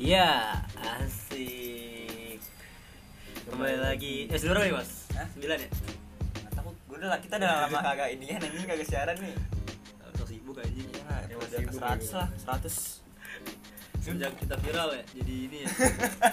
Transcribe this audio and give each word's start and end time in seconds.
Iya, 0.00 0.56
asik. 0.80 2.40
Kembali 3.44 3.76
lagi. 3.76 4.32
Eh, 4.32 4.40
berapa 4.40 4.64
nih, 4.64 4.72
Mas? 4.72 4.90
Hah? 5.12 5.28
9 5.36 5.44
ya? 5.44 5.68
Nggak 6.40 6.52
tahu, 6.56 6.72
gue 6.72 6.96
udah 7.04 7.08
lah 7.12 7.20
kita 7.20 7.36
udah 7.36 7.52
lama 7.68 7.78
kagak 7.92 8.08
ini 8.16 8.32
ya, 8.32 8.40
anjing 8.40 8.64
kagak 8.64 8.88
siaran 8.88 9.16
nih. 9.20 9.36
Atau 10.00 10.24
sibuk 10.24 10.56
anjing. 10.56 10.88
Iya 10.88 11.04
lah, 11.04 11.20
Ya, 11.28 11.36
udah 11.36 11.48
sibuk, 11.52 11.68
ke 11.68 11.84
100 11.84 12.00
bego. 12.00 12.16
lah, 12.16 12.28
100. 12.32 12.72
Sejak 14.00 14.32
kita 14.40 14.56
viral 14.64 14.88
ya, 14.96 15.02
jadi 15.20 15.34
ini 15.36 15.58
ya. 15.68 15.70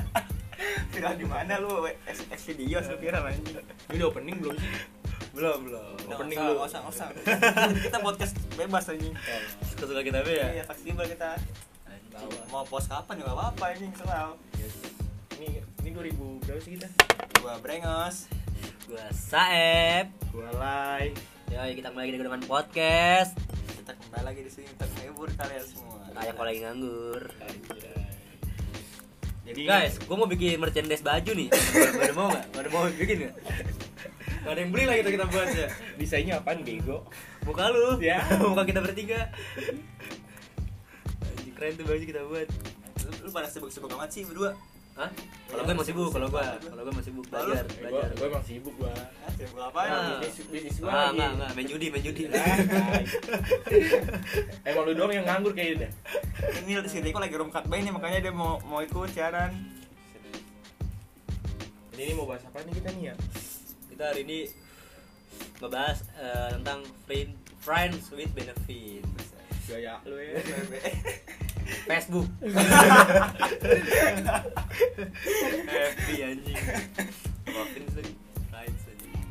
Viral 0.95 1.13
di 1.19 1.27
mana 1.27 1.53
lu? 1.59 1.83
X, 2.07 2.23
X 2.31 2.39
video 2.49 2.79
lu 2.79 2.95
viral 2.97 3.27
anjing. 3.27 3.51
Ini 3.91 3.95
udah 3.99 4.07
opening 4.07 4.37
belum 4.39 4.55
sih? 4.55 4.71
belum, 5.35 5.69
belum. 5.69 5.95
Udah, 6.07 6.15
Opening 6.17 6.39
lu. 6.39 6.53
usah, 6.63 6.81
usah. 6.87 7.11
Kita 7.85 7.99
podcast 7.99 8.33
bebas 8.55 8.87
anjing. 8.89 9.13
Suka-suka 9.69 10.01
kita 10.01 10.23
be 10.23 10.33
ya. 10.33 10.47
Iya, 10.55 10.63
fleksibel 10.65 11.05
kita. 11.05 11.35
Anjing. 12.17 12.43
Mau 12.49 12.63
post 12.63 12.87
kapan 12.87 13.15
juga 13.17 13.31
apa-apa 13.33 13.63
anjing, 13.71 13.91
selalu. 13.93 14.33
Ini 15.37 15.49
ini 15.79 15.89
2000 15.93 16.41
berapa 16.41 16.59
sih 16.59 16.71
kita? 16.75 16.87
Gua 17.37 17.53
brengos. 17.61 18.25
Gua 18.85 19.05
Saeb. 19.13 20.09
Gua 20.31 20.49
Lai. 20.57 21.13
Ya, 21.47 21.69
kita 21.69 21.93
kembali 21.93 22.09
lagi 22.09 22.17
dengan 22.19 22.41
podcast. 22.43 23.31
Kita 23.75 23.93
kembali 23.93 24.23
lagi 24.25 24.41
di 24.41 24.51
sini 24.51 24.67
untuk 24.67 24.89
menghibur 24.91 25.29
kalian 25.31 25.63
semua. 25.63 26.01
Kayak 26.11 26.33
kalau 26.33 26.47
lagi 26.49 26.59
nganggur. 26.59 27.21
Jadi 29.47 29.61
Guys, 29.63 29.93
gua 30.03 30.15
mau 30.17 30.27
bikin 30.27 30.59
merchandise 30.59 30.99
baju 30.99 31.31
nih. 31.31 31.47
Pada 31.95 32.13
mau 32.13 32.27
nggak? 32.27 32.45
Pada 32.51 32.67
mau 32.67 32.83
bikin 32.89 33.15
nggak? 33.23 33.35
Gak 34.37 34.55
ada 34.55 34.61
yang 34.63 34.71
beli 34.71 34.83
lah 34.87 34.95
kita 34.95 35.09
kita 35.11 35.25
buat 35.27 35.47
ya. 35.51 35.67
desainnya 35.99 36.33
apaan 36.39 36.63
bego? 36.63 37.03
Muka 37.43 37.67
lu, 37.67 37.99
Ya. 37.99 38.23
muka 38.43 38.63
kita 38.63 38.79
bertiga. 38.79 39.27
Keren 41.57 41.73
tuh 41.73 41.85
baju 41.85 42.03
kita 42.05 42.21
buat. 42.29 42.47
Lu, 43.01 43.09
lu 43.25 43.29
pada 43.33 43.47
sibuk-sibuk 43.49 43.89
amat 43.89 44.09
sih 44.13 44.21
berdua. 44.23 44.53
Hah? 44.97 45.09
Kalau 45.45 45.61
gue 45.61 45.75
masih 45.77 45.93
sibuk, 45.93 46.09
kalau 46.09 46.25
gue, 46.25 46.41
kalau 46.41 46.81
gue 46.81 46.93
masih 46.93 47.09
sibuk 47.13 47.25
belajar, 47.29 47.61
Eh, 47.69 47.81
belajar. 47.85 48.09
gua 48.17 48.25
emang 48.29 48.45
sibuk 48.49 48.73
gua. 48.81 48.89
Hah, 48.97 49.31
sibuk 49.37 49.61
apa 49.61 49.79
ya? 49.85 49.93
Ah. 49.93 50.17
Bisnis 50.17 50.47
bisnis 50.49 50.77
gua 50.81 50.89
Ah, 50.89 51.07
enggak, 51.13 51.29
enggak, 51.37 51.49
main 51.53 51.67
judi, 51.69 51.87
main 51.93 52.01
judi. 52.01 52.23
Emang 54.65 54.83
lu 54.89 54.93
doang 54.97 55.13
yang 55.13 55.25
nganggur 55.29 55.53
kayaknya 55.53 55.85
dah. 55.85 55.91
Ini 56.65 56.81
si 56.89 56.97
Riko 56.97 57.21
lagi 57.21 57.37
room 57.37 57.53
cut 57.53 57.69
bay 57.69 57.85
nih 57.85 57.93
makanya 57.93 58.25
dia 58.25 58.33
mau 58.33 58.57
mau 58.65 58.81
ikut 58.81 59.09
siaran. 59.13 59.53
Jadi 61.93 62.01
ini 62.01 62.13
mau 62.13 62.25
bahas 62.25 62.41
apa 62.45 62.61
nih 62.61 62.73
kita 62.81 62.89
nih 62.97 63.03
ya? 63.09 63.15
Kita 63.93 64.03
hari 64.09 64.21
ini 64.25 64.37
ngebahas 65.61 65.97
eh, 66.17 66.49
tentang 66.57 66.79
friend, 67.05 67.31
friends 67.61 68.09
with 68.13 68.33
benefit. 68.33 69.05
Gaya 69.69 70.01
lu 70.09 70.17
ya. 70.17 70.41
Facebook. 71.87 72.27
FB 75.91 76.07
anjing. 76.23 76.57
Maafin 77.51 77.83
anjing. 77.87 78.17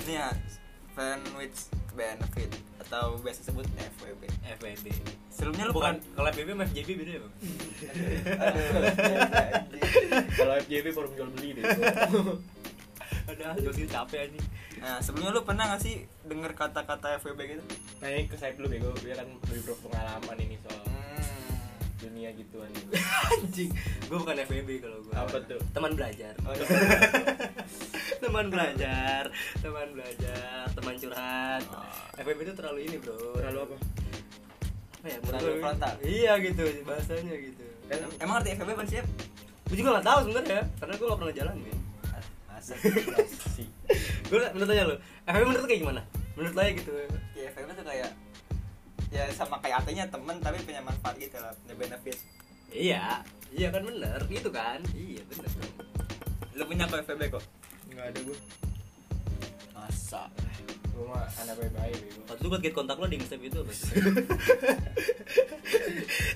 Ini 0.06 0.12
ya 0.14 0.28
fan 0.96 1.20
with 1.36 1.68
benefit 1.96 2.50
atau 2.86 3.18
biasa 3.20 3.40
sebut 3.50 3.66
FWB. 3.76 4.22
FWB. 4.56 4.86
Sebelumnya 5.32 5.68
lu 5.68 5.72
Bukan 5.76 6.00
kalau 6.16 6.28
FBB 6.32 6.48
sama 6.56 6.64
FJB 6.70 6.88
beda 6.96 7.12
ya, 7.12 7.20
Bang? 7.20 7.34
Kalau 10.32 10.54
FJB 10.64 10.86
forum 10.96 11.12
jual 11.12 11.28
beli 11.34 11.60
deh. 11.60 11.64
Ada, 13.30 13.58
Josil 13.58 13.90
capek 13.90 14.30
anjing. 14.30 14.46
Nah, 14.78 15.02
sebelumnya 15.02 15.34
lu 15.34 15.42
pernah 15.42 15.64
gak 15.74 15.82
sih 15.82 16.06
denger 16.30 16.54
kata-kata 16.54 17.18
FWB 17.18 17.40
gitu? 17.58 17.64
Nah, 17.98 18.06
ini 18.12 18.30
ke 18.30 18.38
saya 18.38 18.54
dulu 18.54 18.70
bego, 18.70 18.94
dia 19.02 19.18
kan 19.18 19.26
lebih 19.50 19.72
berpengalaman 19.72 20.36
ini 20.38 20.56
soal 20.62 20.84
Hmm. 20.86 21.55
Dunia 21.96 22.28
gituan. 22.36 22.68
Anjing. 23.32 23.70
Gue 24.08 24.16
bukan 24.20 24.36
FWB 24.36 24.70
kalau 24.84 24.98
gue. 25.00 25.14
Apa 25.16 25.36
tuh? 25.48 25.60
Teman 25.72 25.92
belajar. 25.96 26.32
Oh, 26.44 26.52
iya. 26.56 26.66
teman 28.20 28.46
belajar, 28.52 29.22
teman 29.60 29.88
belajar, 29.96 30.64
teman 30.76 30.94
curhat. 31.00 31.62
Oh. 31.72 32.20
FWB 32.20 32.40
itu 32.44 32.54
terlalu 32.54 32.80
ini, 32.84 32.96
Bro. 33.00 33.16
Terlalu 33.40 33.58
apa? 33.64 33.76
Apa 35.00 35.06
ya? 35.08 35.16
Terlalu 35.24 35.52
frontal. 35.64 35.94
Iya 36.04 36.32
gitu 36.44 36.62
bahasanya 36.84 37.34
gitu. 37.40 37.64
Em- 37.88 38.16
Emang 38.20 38.36
arti 38.44 38.52
FWB 38.54 38.70
apa 38.76 38.84
sih? 38.86 39.00
Gue 39.66 39.76
juga 39.82 39.98
gak 39.98 40.06
tahu 40.06 40.18
sebenarnya 40.30 40.62
karena 40.78 40.94
gue 40.94 41.06
gak 41.10 41.20
pernah 41.20 41.34
jalan 41.34 41.54
nih. 41.58 41.76
Masa 42.46 42.72
sih. 42.78 43.66
Gue 44.30 44.42
menurut 44.52 44.70
aja 44.74 44.82
lo, 44.90 44.96
FWB 45.22 45.44
menurut 45.46 45.66
kayak 45.70 45.80
gimana? 45.86 46.02
Menurut 46.34 46.54
lo 46.58 46.62
ya 46.66 46.72
gitu. 46.74 46.92
Ya 47.38 47.46
FWB 47.54 47.70
tuh 47.78 47.86
kayak 47.86 48.10
ya 49.14 49.22
sama 49.32 49.60
kayak 49.62 49.84
artinya 49.84 50.04
temen 50.10 50.36
tapi 50.42 50.58
punya 50.66 50.82
manfaat 50.82 51.14
gitu 51.18 51.38
lah, 51.38 51.54
punya 51.62 51.74
benefit. 51.78 52.18
Iya, 52.74 53.22
iya 53.54 53.68
kan 53.70 53.82
bener, 53.86 54.20
gitu 54.26 54.48
kan? 54.50 54.82
Iya 54.92 55.22
bener. 55.30 55.50
Lu 56.56 56.64
punya 56.66 56.88
kok 56.88 57.04
FWB 57.04 57.22
kok? 57.30 57.44
Enggak 57.92 58.06
ada 58.12 58.18
gua. 58.26 58.38
Masa? 59.76 60.22
Gua 60.96 61.12
mah 61.12 61.28
anak 61.44 61.54
baik-baik 61.60 61.96
bego. 62.00 62.20
Waktu 62.26 62.40
itu 62.40 62.48
gue 62.48 62.60
get 62.64 62.74
kontak 62.74 62.96
lo 62.96 63.06
di 63.06 63.20
Instagram 63.20 63.52
itu 63.52 63.58
apa? 63.60 63.72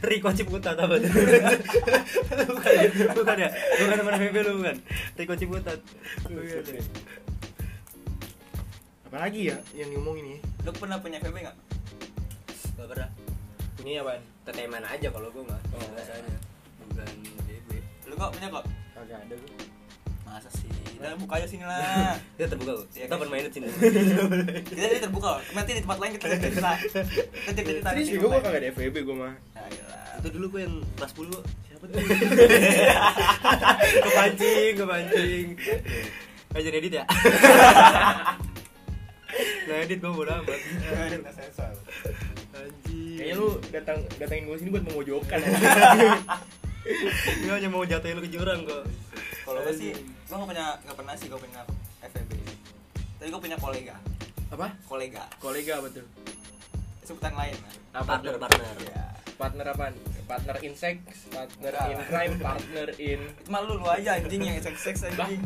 Riko 0.04 0.30
Ciputat 0.36 0.76
apa 0.76 0.94
tuh? 1.00 1.12
bukan 2.52 2.72
ya? 2.76 2.88
Bukan 3.16 3.36
ya? 3.40 3.48
Bukan 3.56 3.96
teman 3.96 4.14
FWB 4.20 4.36
lu 4.44 4.52
bukan? 4.60 4.76
Riko 5.16 5.34
Ciputat. 5.40 5.78
Apalagi 9.08 9.40
ya 9.48 9.56
yang 9.72 9.90
ngomong 9.96 10.20
ini? 10.20 10.44
Lu 10.62 10.70
pernah 10.76 11.00
punya 11.00 11.18
FWB 11.24 11.40
gak? 11.40 11.56
Gak 12.80 12.88
pernah. 12.96 13.08
Punya 13.76 14.00
apaan? 14.00 14.20
Teteman 14.48 14.84
aja 14.84 15.08
kalau 15.12 15.28
gue 15.28 15.44
mah. 15.44 15.60
Oh. 15.76 15.84
Biasanya. 15.92 16.36
Bukan 16.88 17.06
FWB. 17.44 17.70
Lu 18.08 18.14
kok 18.16 18.30
punya 18.32 18.48
kok? 18.48 18.64
Kagak 18.96 19.18
ada 19.20 19.34
gua. 19.36 19.64
Masa 20.24 20.48
sih? 20.56 20.68
Udah 20.96 21.12
buka 21.16 21.34
aja 21.40 21.46
sini 21.48 21.64
lah. 21.64 22.16
Kita 22.40 22.46
terbuka 22.52 22.72
kok. 22.80 22.86
Iya, 22.96 23.04
Kita 23.04 23.16
bermain 23.20 23.44
di 23.44 23.52
sini. 23.52 23.66
kita 24.72 24.80
ini 24.80 25.00
terbuka. 25.00 25.30
Nanti 25.52 25.70
di 25.76 25.80
tempat 25.84 25.98
lain 26.00 26.12
kita 26.16 26.26
cerita. 26.40 26.72
Kita 26.80 27.60
cerita 27.64 27.88
Serius 27.92 28.08
di 28.08 28.12
bego 28.16 28.26
rumah. 28.28 28.38
gua 28.40 28.44
kagak 28.48 28.60
ada 28.60 28.68
FWB 28.72 28.96
gua 29.04 29.16
mah. 29.16 29.32
Iyalah. 29.56 30.00
Itu 30.20 30.28
dulu 30.36 30.46
gue 30.52 30.60
yang 30.64 30.74
kelas 30.96 31.12
10 31.16 31.32
kok. 31.32 31.44
Siapa 31.64 31.84
tuh? 31.84 31.96
kepancing, 34.04 34.72
kepancing. 34.76 35.46
Aja 36.50 36.68
edit 36.68 36.92
ya. 36.92 37.04
Nah 39.64 39.76
edit 39.80 39.98
gue 39.98 40.12
bodo 40.12 40.32
amat. 40.34 40.60
Kita 41.08 41.32
sensor. 41.32 41.72
Kayaknya 43.20 43.36
lu 43.36 43.48
datang 43.68 43.98
datangin 44.16 44.48
gua 44.48 44.56
sini 44.56 44.70
buat 44.72 44.84
memojokkan. 44.88 45.38
Gue 47.44 47.52
hanya 47.52 47.68
mau 47.68 47.84
jatuhin 47.84 48.16
lu 48.16 48.24
ke 48.24 48.32
jurang 48.32 48.64
kok. 48.64 48.88
Kalau 49.44 49.60
gue 49.60 49.74
sih, 49.76 49.92
gue 49.92 50.32
gak 50.32 50.48
punya, 50.48 50.80
gak 50.80 50.96
pernah 50.96 51.12
sih 51.12 51.28
gue 51.28 51.36
punya 51.36 51.60
FWB. 52.00 52.32
Tapi 53.20 53.28
gue 53.28 53.42
punya 53.44 53.58
kolega, 53.60 54.00
apa? 54.48 54.72
kolega. 54.88 55.28
Kolega 55.36 55.84
tuh? 55.92 56.00
Sebutan 57.04 57.36
lain 57.36 57.52
lah. 57.60 58.00
Apa 58.00 58.16
Partner, 58.16 58.40
partner. 58.40 58.72
Ya. 58.88 59.04
Partner 59.36 59.66
apa? 59.76 59.84
Partner 60.24 60.56
in 60.64 60.72
sex, 60.72 61.28
partner 61.28 61.72
Enggak 61.76 61.92
in 61.92 62.00
crime, 62.08 62.34
partner 62.40 62.88
in 62.96 63.20
Itu 63.44 63.48
mah 63.52 63.60
lu, 63.60 63.76
lu 63.76 63.88
aja 63.92 64.16
anjing 64.16 64.40
yang 64.40 64.56
seks-seks 64.64 65.04
anjing. 65.04 65.44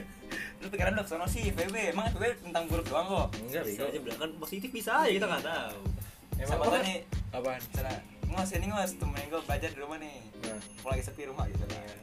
lu 0.60 0.66
pikiran 0.66 0.98
lu 0.98 1.06
ke 1.06 1.10
sana 1.14 1.30
sih 1.30 1.54
FWB, 1.54 1.94
emang 1.94 2.10
FWB 2.10 2.50
tentang 2.50 2.66
buruk 2.66 2.90
doang 2.90 3.06
kok. 3.06 3.28
enggak 3.38 3.62
Bisa 3.62 3.86
aja 3.86 3.98
bilang 4.02 4.18
kan 4.18 4.30
positif 4.42 4.74
bisa 4.74 5.06
aja 5.06 5.14
kita 5.14 5.30
nggak 5.30 5.46
tahu. 5.46 5.78
Emang 6.36 6.48
Siapa 6.48 6.60
apa? 6.60 6.72
tau 6.72 6.82
nih, 6.82 6.98
Apaan? 7.30 7.60
misalnya, 7.62 7.96
ngus 8.26 8.50
ini 8.52 8.66
ngus 8.66 8.90
temenin 8.94 9.26
gue 9.28 9.40
belajar 9.40 9.68
di 9.68 9.78
rumah 9.78 9.98
nih. 9.98 10.16
Nah, 10.42 10.58
Kalau 10.76 10.90
lagi 10.90 11.02
sepi 11.02 11.22
rumah 11.24 11.44
gitu 11.46 11.64
kan. 11.64 11.98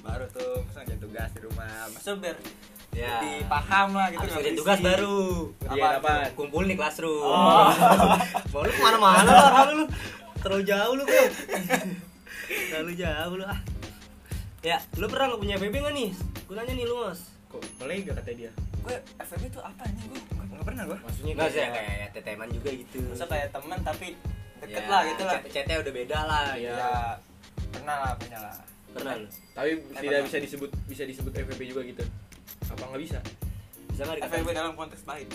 Baru 0.00 0.24
tuh, 0.28 0.52
misalnya 0.62 0.86
jadi 0.88 1.00
tugas 1.00 1.30
di 1.30 1.40
rumah. 1.42 1.72
Maksudnya 1.88 2.18
biar 2.20 2.36
Ya. 2.90 3.22
lebih 3.22 3.46
paham 3.46 3.88
lah 3.94 4.10
gitu. 4.10 4.18
Kerjain 4.20 4.42
berisik. 4.42 4.58
tugas 4.58 4.78
baru. 4.80 5.20
Kerjain 5.60 5.78
Apa? 5.78 5.98
apaan? 6.00 6.28
Kumpul 6.34 6.62
nih 6.66 6.74
classroom. 6.74 7.22
Oh. 7.22 7.70
Mau 8.50 8.60
lu 8.60 8.72
ke 8.72 8.82
mana-mana 8.82 9.30
lah 9.30 9.46
orang 9.54 9.76
lu. 9.76 9.84
Terlalu 10.36 10.62
jauh 10.64 10.92
lu 10.92 11.04
kok. 11.04 11.28
Terlalu 12.70 12.92
jauh 12.96 13.34
lu 13.36 13.44
ah. 13.46 13.60
Ya, 14.60 14.76
lu 14.98 15.06
pernah 15.06 15.30
nggak 15.30 15.38
punya 15.38 15.54
FB 15.56 15.70
nggak 15.72 15.94
nih? 15.94 16.10
Gue 16.44 16.54
nanya 16.54 16.72
nih 16.74 16.84
lu 16.84 16.94
mas. 17.00 17.20
kok 17.46 17.62
kolega 17.78 18.10
kata 18.12 18.30
dia? 18.32 18.50
Gue 18.80 18.94
FWB 19.16 19.44
tuh 19.48 19.62
apa 19.62 19.82
anjing 19.84 20.10
gue? 20.10 20.39
Maksudnya 20.96 21.32
Enggak 21.32 21.48
sih 21.48 21.60
kayak- 21.60 21.74
kayak 21.76 22.08
teteman 22.12 22.48
juga 22.50 22.70
gitu. 22.72 22.98
Maksudnya 23.04 23.28
kayak 23.28 23.48
teman 23.50 23.78
tapi 23.80 24.08
deket 24.60 24.70
Ya, 24.78 24.88
lah 24.88 25.00
gitu 25.04 25.22
lah. 25.22 25.32
chat- 25.36 25.50
Chatnya 25.50 25.76
udah 25.78 25.92
beda 25.94 26.18
lah 26.22 26.46
Iya. 26.52 26.68
ya. 26.68 26.74
Ya, 26.74 26.92
pernah 27.70 27.96
lah 27.98 28.12
punya 28.14 28.38
lah. 28.40 28.54
Pernah 28.90 29.12
lu? 29.16 29.26
Tapi 29.50 29.70
Eh, 29.70 29.76
tidak 29.78 30.02
pernah. 30.02 30.26
bisa 30.26 30.38
disebut 30.40 30.70
bisa 30.84 31.02
disebut 31.04 31.32
FVP 31.32 31.60
juga 31.64 31.80
gitu. 31.82 32.04
Apa 32.66 32.82
nggak 32.84 33.00
bisa? 33.00 33.18
Bisa 33.88 34.02
nggak? 34.04 34.18
FWB 34.24 34.48
dalam 34.50 34.72
konteks 34.74 35.02
baik. 35.04 35.28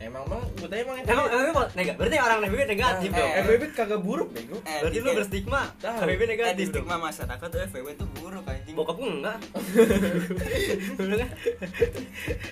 Emang 0.00 0.24
emang 0.24 0.40
gue 0.50 0.64
tanya 0.64 0.82
emang 0.82 0.96
Emang 1.04 1.26
FBB 1.28 1.48
mau 1.50 1.64
negatif? 1.70 1.98
Berarti 2.00 2.16
orang 2.18 2.38
FBB 2.42 2.62
negatif 2.66 3.04
Eh, 3.06 3.14
dong. 3.14 3.30
eh, 3.30 3.42
FVP 3.42 3.62
kagak 3.70 4.00
buruk 4.00 4.28
bego. 4.32 4.56
Eh, 4.58 4.80
Berarti 4.80 4.96
lu 4.96 5.04
dikit. 5.04 5.18
berstigma 5.20 5.60
Eh, 5.76 6.16
di 6.16 6.24
negatif 6.26 6.56
dong. 6.56 6.72
stigma 6.72 6.96
masyarakat 6.98 7.46
tuh 7.46 7.60
FWB 7.62 7.88
tuh 7.94 8.08
buruk 8.14 8.44
anjing. 8.44 8.74
Bokap 8.74 8.96
gue 8.96 9.08
enggak. 9.10 9.38
Kan? 11.20 11.28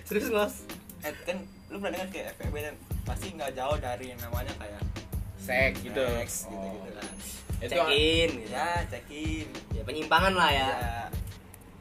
Serius 0.05 0.29
ngos? 0.29 0.55
Eh, 1.01 1.13
kan 1.25 1.39
lu 1.69 1.77
pernah 1.77 1.93
dengar 1.95 2.09
kayak 2.09 2.27
FWB 2.35 2.57
dan 2.63 2.75
pasti 3.03 3.27
nggak 3.31 3.53
jauh 3.53 3.77
dari 3.79 4.05
yang 4.09 4.21
namanya 4.21 4.53
kayak 4.57 4.81
Seks 5.39 5.81
gitu. 5.81 6.05
seks 6.19 6.35
gitu 6.47 6.67
gitu 6.67 6.89
Oh. 6.91 6.95
kan. 6.95 7.13
Itu 7.59 7.71
check 7.71 7.89
in 7.91 8.31
gitu. 8.39 8.51
ya 8.51 8.69
check 8.85 9.07
in. 9.09 9.47
Ya 9.73 9.83
penyimpangan 9.83 10.33
lah 10.33 10.51
ya. 10.51 10.69
Ya 10.69 11.01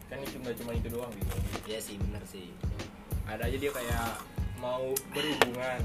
kan 0.07 0.17
itu 0.19 0.37
nggak 0.37 0.55
cuma 0.57 0.71
itu 0.71 0.87
doang 0.87 1.11
gitu. 1.11 1.35
Iya 1.65 1.79
sih 1.79 1.95
bener 1.97 2.23
sih. 2.23 2.47
Ada 3.23 3.43
aja 3.43 3.57
dia 3.57 3.69
kayak 3.69 4.07
mau 4.57 4.87
berhubungan. 5.11 5.79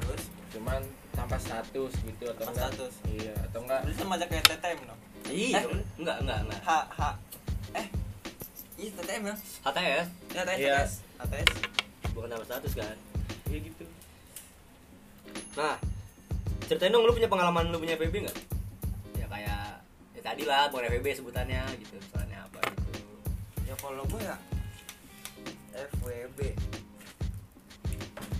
Terus? 0.00 0.22
Cuman 0.48 0.80
tanpa 1.10 1.36
status 1.36 1.92
gitu 1.96 2.24
atau 2.26 2.44
Tanpa 2.44 2.52
enggak. 2.52 2.70
status. 2.72 2.94
iya 3.08 3.34
atau 3.42 3.58
enggak. 3.60 3.80
Berarti 3.82 3.98
sama 3.98 4.14
aja 4.14 4.26
kayak 4.26 4.44
TTM 4.46 4.78
no 4.84 4.94
iya 5.26 5.58
Eh. 5.58 5.64
enggak 5.96 6.16
enggak 6.20 6.38
enggak. 6.40 6.60
H 6.60 6.70
H. 6.88 7.00
Eh 7.74 7.86
iya 8.76 8.90
TTM 8.92 9.22
ya? 9.24 9.34
HTS 9.64 10.06
ya 10.30 10.42
TTS 10.44 10.60
Iya. 10.60 10.78
ATS 11.18 11.50
bukan 12.12 12.28
tambah 12.28 12.46
status 12.46 12.72
kan 12.74 12.96
iya 13.46 13.58
gitu. 13.62 13.84
Nah 15.56 15.76
ceritain 16.66 16.90
dong 16.90 17.06
lu 17.06 17.14
punya 17.14 17.30
pengalaman 17.30 17.70
lu 17.70 17.78
punya 17.78 17.94
FBB 17.94 18.26
nggak? 18.26 18.38
Ya 19.16 19.26
kayak 19.26 19.62
ya 20.14 20.20
tadi 20.20 20.42
lah 20.42 20.66
bukan 20.68 20.90
FBB 20.90 21.06
sebutannya 21.14 21.62
gitu 21.78 21.94
misalnya 21.96 22.42
apa 22.42 22.58
gitu. 22.74 22.92
Ya 23.64 23.74
kalau 23.78 24.02
gue 24.06 24.22
ya 24.22 24.36
FWB 25.76 26.38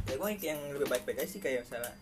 ya 0.06 0.14
gue 0.16 0.28
yang 0.40 0.60
lebih 0.72 0.88
baik-baik 0.88 1.18
aja 1.20 1.28
sih 1.28 1.42
kayak 1.42 1.66
misalnya 1.66 1.92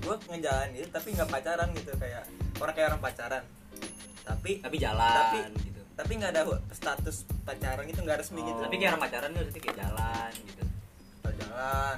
gue 0.00 0.14
ngejalan 0.32 0.68
gitu 0.72 0.88
tapi 0.88 1.08
nggak 1.12 1.28
pacaran 1.28 1.68
gitu 1.76 1.92
kayak 1.98 2.22
orang 2.58 2.74
kayak 2.74 2.88
orang 2.94 3.02
pacaran. 3.02 3.44
Tapi 4.20 4.62
tapi 4.62 4.76
jalan 4.78 5.10
Tapi- 5.10 5.42
gitu. 5.66 5.80
tapi 5.98 6.12
nggak 6.16 6.32
ada 6.32 6.42
status 6.72 7.26
pacaran 7.44 7.84
gitu 7.84 8.00
nggak 8.00 8.24
resmi 8.24 8.40
gitu. 8.40 8.56
Oh. 8.56 8.64
tapi 8.64 8.74
kayak 8.78 8.94
orang 8.96 9.04
pacaran 9.04 9.30
berarti 9.36 9.58
kayak 9.60 9.76
jalan 9.76 10.32
gitu 10.32 10.64
Jalan. 11.40 11.96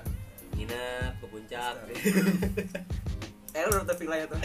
Nginep 0.53 1.13
ke 1.19 1.27
puncak. 1.27 1.75
Eh 3.53 3.63
udah 3.69 3.85
villa 3.93 4.17
ya 4.17 4.25
tuh 4.25 4.41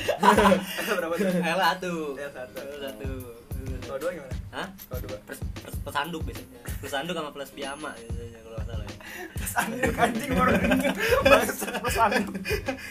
berapa 1.00 1.16
tuh 1.16 1.32
eh 1.32 1.56
lah 1.56 1.72
tuh 1.80 2.20
Ya, 2.20 2.28
satu. 2.28 2.60
Eh, 2.60 2.80
satu. 2.84 3.12
Kalau 3.80 3.98
dua 3.98 4.12
gimana? 4.12 4.36
Hah? 4.52 4.68
kalau 4.90 5.00
dua. 5.06 5.16
Plus 5.24 5.96
handuk 5.96 6.22
biasanya. 6.22 6.60
Plus 6.78 6.92
handuk 6.92 7.16
sama 7.16 7.32
plus 7.32 7.52
piyama 7.52 7.96
biasanya 7.96 8.40
kalau 8.42 8.56
nggak 8.58 8.68
salah 8.68 8.86
ya. 8.86 8.96
Sanduk 9.48 9.96
anjing 9.96 10.32
baru 10.36 10.52
Bangsat, 11.24 11.74
sanduk. 11.88 12.36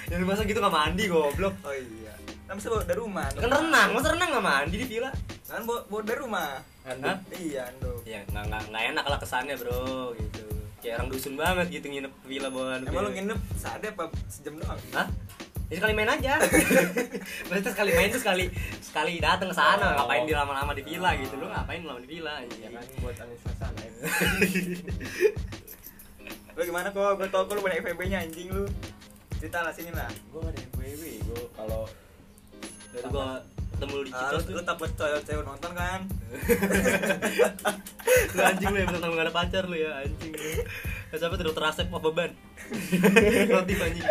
yang 0.08 0.24
masa 0.24 0.42
gitu 0.42 0.56
nggak 0.56 0.72
mandi 0.72 1.04
goblok. 1.06 1.54
Oh 1.60 1.74
iya. 1.76 2.12
Kan 2.48 2.56
bisa 2.56 2.68
bawa 2.70 2.82
dari 2.82 2.96
rumah? 2.96 3.26
Kan 3.34 3.50
renang 3.50 3.88
masa 3.92 4.08
renang 4.16 4.30
nggak 4.32 4.46
mandi 4.46 4.76
di 4.80 4.86
villa? 4.88 5.10
Kan 5.44 5.68
bawa, 5.68 5.84
bawa 5.84 6.00
dari 6.00 6.20
rumah. 6.24 6.48
Handuk. 6.88 7.16
iya 7.36 7.68
anduk. 7.68 8.00
Ya 8.08 8.24
nggak 8.24 8.44
nggak 8.48 8.62
nggak 8.72 8.82
enak 8.94 9.04
lah 9.04 9.18
kesannya 9.20 9.54
bro 9.60 10.16
gitu 10.16 10.45
kayak 10.86 11.02
orang 11.02 11.10
dusun 11.10 11.34
banget 11.34 11.66
gitu 11.74 11.86
nginep 11.90 12.12
villa 12.22 12.46
bawa 12.46 12.78
handuk 12.78 12.94
emang 12.94 13.02
lu 13.02 13.10
nginep 13.10 13.40
sehari 13.58 13.86
apa 13.90 14.04
sejam 14.30 14.54
doang 14.62 14.78
Hah? 14.94 15.10
Ya 15.66 15.82
sekali 15.82 15.98
main 15.98 16.06
aja. 16.06 16.38
Maksudnya 17.50 17.72
sekali 17.74 17.90
main 17.90 18.06
tuh 18.06 18.22
sekali 18.22 18.46
sekali 18.78 19.18
datang 19.18 19.50
ke 19.50 19.56
sana, 19.58 19.98
Oh. 19.98 20.06
ngapain 20.06 20.22
di 20.22 20.30
lama-lama 20.30 20.70
di 20.70 20.86
villa 20.86 21.10
gitu. 21.18 21.34
Lu 21.42 21.50
ngapain 21.50 21.82
lama 21.82 21.98
di 21.98 22.06
villa 22.06 22.38
ya 22.38 22.70
kan 22.70 22.86
buat 23.02 23.18
angin 23.18 23.38
suasana 23.42 23.80
ya. 23.82 23.90
lu 26.54 26.62
gimana 26.62 26.88
kok 26.88 27.18
gue 27.18 27.28
tau 27.28 27.42
kok 27.44 27.54
lu 27.58 27.66
banyak 27.66 27.82
FVB 27.82 28.00
nya 28.06 28.18
anjing 28.22 28.46
lu 28.48 28.62
cerita 29.42 29.66
lah 29.66 29.74
sini 29.74 29.90
lah 29.90 30.06
gue 30.06 30.38
gak 30.38 30.54
ada 30.54 30.60
FWB 30.70 31.02
gue 31.26 31.42
kalau 31.52 31.82
gua 33.10 33.42
ketemu 33.76 33.92
lu 33.92 34.02
di 34.02 34.10
Ah, 34.10 34.18
Ciptos 34.22 34.42
lu, 34.42 34.46
tuh. 34.46 34.54
lu 34.54 34.62
takut 34.64 34.90
cewek-cewek 34.90 35.44
nonton 35.44 35.72
kan 35.72 36.00
Lu 38.28 38.40
anjing 38.42 38.68
lu 38.68 38.78
ya 38.78 38.86
bener 38.86 39.00
gak 39.06 39.22
ada 39.22 39.34
pacar 39.34 39.64
lu 39.64 39.76
ya 39.76 39.92
anjing 39.98 40.32
lu. 40.32 40.48
Ya, 41.06 41.16
Siapa 41.16 41.34
tuh 41.34 41.46
dokter 41.46 41.62
Asep 41.62 41.86
apa 41.86 42.00
beban? 42.02 42.30
Notif 43.46 43.78
anjing. 43.78 44.04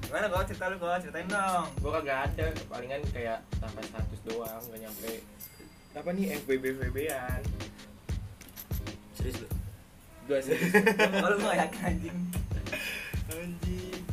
gimana 0.00 0.24
kok 0.26 0.46
cerita 0.46 0.64
lu 0.66 0.76
kok 0.78 0.88
ceritain 0.98 1.28
dong 1.28 1.66
gue 1.76 1.90
kagak 1.92 2.18
ada 2.26 2.44
palingan 2.64 3.02
kayak 3.12 3.38
tanpa 3.54 3.80
status 3.82 4.20
doang 4.24 4.62
gak 4.64 4.80
nyampe 4.80 5.12
apa 5.92 6.08
nih 6.10 6.24
FWB 6.38 6.64
FWB-an 6.78 7.42
Serius 9.12 9.36
lu? 9.38 9.48
gue 10.24 10.38
sih 10.40 10.56
kalau 10.96 11.28
lu 11.30 11.42
gak 11.42 11.58
yakin 11.60 11.82
Anjing. 11.84 12.16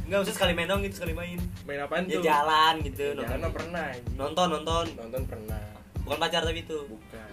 Enggak 0.06 0.20
usah 0.22 0.34
sekali 0.34 0.54
main 0.54 0.66
dong 0.66 0.82
gitu, 0.82 0.96
sekali 0.96 1.14
main. 1.14 1.38
main 1.64 1.80
apaan 1.82 2.06
Ya 2.06 2.16
tuh 2.16 2.24
jalan 2.24 2.74
gitu, 2.82 3.06
jalan 3.12 3.18
mah 3.18 3.38
nonton. 3.40 3.52
pernah 3.52 3.84
anjing. 3.88 4.16
Nonton, 4.16 4.48
nonton. 4.52 4.86
nonton 4.96 5.22
pernah 5.26 5.62
Bukan 6.00 6.18
pacar 6.20 6.42
tapi 6.42 6.62
itu. 6.62 6.78
bukan 6.86 7.30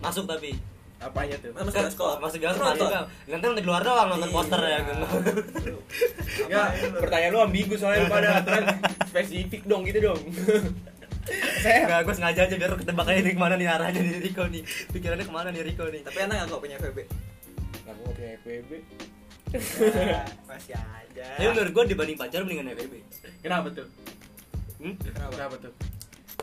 Masuk 0.00 0.24
tapi. 0.24 0.52
apanya 0.96 1.36
tuh 1.36 1.52
Masuk 1.52 1.68
Kan, 1.70 1.84
bioskop. 1.84 2.16
Masuk 2.18 2.38
bioskop 2.40 2.64
Nonton. 2.64 2.80
masuk 2.80 2.88
kan. 2.88 3.04
Nanti 3.30 3.60
di 3.60 3.66
luar 3.66 3.82
doang 3.82 4.08
nonton 4.08 4.24
Iya. 4.24 4.34
poster 4.34 4.60
ya. 4.62 4.78
Enggak, 6.40 6.68
pertanyaan 6.96 7.30
lu 7.30 7.40
ambigu 7.42 7.74
soalnya 7.76 8.00
lu 8.00 8.08
pada 8.08 8.30
spesifik 9.04 9.62
dong 9.64 9.84
gitu 9.84 10.00
dong. 10.02 10.20
Saya 11.60 11.84
enggak, 11.84 12.00
gue 12.04 12.14
sengaja 12.14 12.40
aja 12.44 12.54
biar 12.54 12.72
ketebak 12.74 13.04
aja 13.06 13.20
nih 13.20 13.32
ke 13.32 13.40
mana 13.40 13.54
nih 13.54 13.64
arahnya 13.66 13.96
nih 13.98 14.16
Riko 14.22 14.44
nih. 14.46 14.60
Pikirannya 14.92 15.24
ke 15.24 15.32
mana 15.32 15.48
nih 15.48 15.62
Riko 15.62 15.84
nih. 15.86 16.00
tapi 16.00 16.18
enak 16.20 16.36
gak 16.38 16.48
kok 16.48 16.60
punya 16.62 16.76
gua 16.78 16.92
nggak 17.84 17.96
punya 17.98 18.28
FWB. 18.38 18.70
Ya, 19.54 20.26
masih 20.50 20.74
aja 20.74 21.26
Tapi 21.38 21.46
menurut 21.46 21.70
gue 21.70 21.84
dibanding 21.94 22.18
pacar 22.18 22.42
mendingan 22.42 22.74
FBB. 22.74 22.94
Kenapa 23.38 23.70
tuh? 23.70 23.86
Hmm? 24.82 24.94
kenapa 24.98 25.30
Kenapa 25.30 25.56
tuh? 25.62 25.72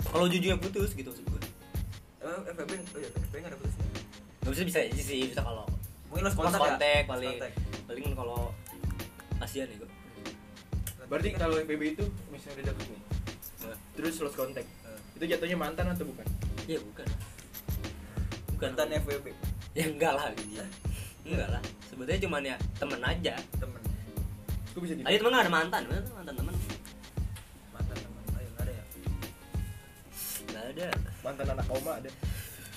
Kalau 0.02 0.26
jujurnya 0.26 0.56
putus 0.56 0.96
gitu 0.96 1.12
maksud 1.12 1.26
gue. 1.28 1.42
emang 2.22 2.42
FVB 2.48 2.72
oh 2.96 3.00
iya 3.00 3.10
FVB 3.12 3.34
gak 3.36 3.52
ada 3.52 3.58
putusnya 3.60 3.86
Gak 4.42 4.52
bisa 4.56 4.64
bisa 4.64 4.78
aja 4.82 5.02
sih, 5.02 5.20
bisa 5.28 5.42
kalau 5.44 5.66
mungkin 6.08 6.24
Lost 6.28 6.36
kontak 6.36 6.60
kontak 6.60 6.80
ya 6.84 7.02
paling 7.06 7.36
kontak. 7.36 7.52
paling 7.86 8.06
kalau 8.16 8.40
kasihan 9.38 9.68
ya 9.68 9.76
gue. 9.76 9.90
Berarti 11.06 11.28
kalau 11.36 11.56
FWB 11.60 11.84
itu 11.92 12.06
misalnya 12.30 12.56
udah 12.56 12.66
deket 12.72 12.88
nih, 12.88 13.02
Nah, 13.62 13.78
terus 13.94 14.16
lost 14.18 14.34
contact. 14.34 14.66
Eh, 14.66 15.00
Itu 15.20 15.24
jatuhnya 15.28 15.58
mantan 15.60 15.86
atau 15.92 16.08
bukan? 16.08 16.26
Ya 16.66 16.80
bukan. 16.80 17.06
Bukan. 18.56 18.70
mantan 18.72 18.88
FVB 18.98 19.28
Ya 19.72 19.86
enggak 19.88 20.14
lah 20.16 20.32
dia. 20.34 20.64
Enggak 21.22 21.50
lah. 21.50 21.62
Sebetulnya 21.86 22.20
cuman 22.22 22.42
ya 22.44 22.56
temen 22.76 23.02
aja. 23.02 23.34
temen 23.58 23.80
Gue 24.72 24.82
bisa 24.88 24.94
Ayo 25.04 25.18
temen 25.20 25.32
gak 25.32 25.44
ada 25.44 25.52
mantan, 25.52 25.82
mana 25.84 26.00
tuh 26.00 26.14
mantan 26.16 26.34
temen? 26.34 26.56
mantan 27.72 27.98
temen 27.98 28.22
ayo 28.32 28.48
nggak 28.48 28.64
ada 28.64 28.72
ya 28.72 28.84
Gak 30.48 30.64
ada. 30.72 30.88
mantan 31.22 31.46
anak 31.52 31.66
koma 31.68 31.92
ada. 32.00 32.10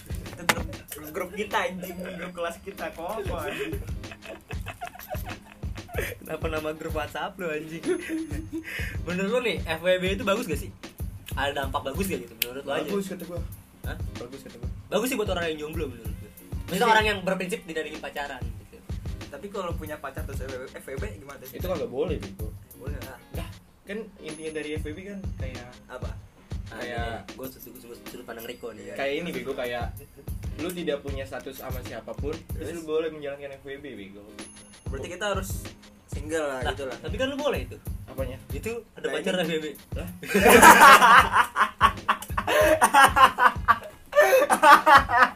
itu 0.05 0.43
grup, 0.45 0.67
grup 1.15 1.31
kita 1.33 1.57
anjing 1.65 1.97
grup 1.97 2.33
kelas 2.35 2.57
kita 2.61 2.85
anjing 2.91 3.73
Kenapa 5.95 6.45
nama 6.51 6.71
grup 6.75 6.95
WhatsApp 6.95 7.39
lu 7.39 7.47
anjing? 7.47 7.85
Menurut 9.07 9.31
lu 9.31 9.39
nih, 9.45 9.57
FWB 9.63 10.05
itu 10.19 10.25
bagus 10.27 10.45
gak 10.45 10.59
sih? 10.59 10.71
Ada 11.35 11.63
dampak 11.63 11.87
bagus 11.87 12.11
gak 12.11 12.27
gitu 12.27 12.35
menurut 12.43 12.63
lu 12.67 12.73
aja? 12.75 12.83
Bagus 12.85 13.07
kata 13.07 13.25
gua. 13.25 13.41
Hah? 13.87 13.97
Bagus 14.19 14.41
kata 14.43 14.57
gua. 14.59 14.71
Bagus 14.91 15.07
sih 15.07 15.17
buat 15.17 15.31
orang 15.31 15.45
yang 15.53 15.59
jomblo 15.63 15.87
menurut. 15.87 16.14
Maksudnya 16.67 16.87
orang 16.89 17.05
yang 17.05 17.19
berprinsip 17.21 17.63
tidak 17.63 17.85
ingin 17.85 17.99
pacaran 17.99 18.41
gitu. 18.41 18.77
tapi 19.29 19.47
kalau 19.49 19.73
punya 19.73 19.97
pacar 19.97 20.23
terus 20.23 20.41
FVB, 20.41 20.75
FVB 20.75 21.03
gimana 21.19 21.37
tuh 21.39 21.47
Itu 21.51 21.65
kagak 21.65 21.89
boleh 21.89 22.17
gitu. 22.17 22.47
boleh 22.75 22.99
lah 23.01 23.17
Nah, 23.35 23.49
kan 23.85 23.99
intinya 24.19 24.51
dari 24.55 24.69
FWB 24.75 24.99
kan 25.05 25.19
kayak 25.37 25.69
apa 25.87 26.11
Kayak- 26.67 27.23
gue 27.31 27.47
sudut, 27.51 27.77
sudut, 27.77 27.99
sudut 28.03 28.25
pandang 28.25 28.45
Riko 28.45 28.73
nih 28.73 28.87
ya. 28.87 28.95
kayak 28.97 29.13
ini 29.19 29.31
bego 29.31 29.53
kayak 29.53 29.93
lu 30.57 30.71
tidak 30.71 31.01
punya 31.01 31.23
status 31.23 31.57
sama 31.57 31.81
siapa 31.81 32.11
pun 32.15 32.33
terus 32.49 32.65
Terus? 32.65 32.75
lu 32.75 32.81
boleh 32.85 33.11
menjalankan 33.11 33.51
FWB 33.61 33.85
bego 33.95 34.23
berarti 34.87 35.09
kita 35.11 35.25
harus 35.29 35.49
single 36.07 36.47
lah 36.49 36.59
Lah, 36.63 36.73
gitu 36.73 36.85
lah 36.87 36.97
tapi 36.97 37.15
kan 37.15 37.27
lu 37.27 37.37
boleh 37.37 37.63
itu. 37.63 37.77
apanya 38.07 38.39
Itu 38.49 38.71
ada 38.95 39.05
Nah, 39.05 39.13
pacar 39.13 39.35
FWB. 39.37 39.67
lah 39.93 40.09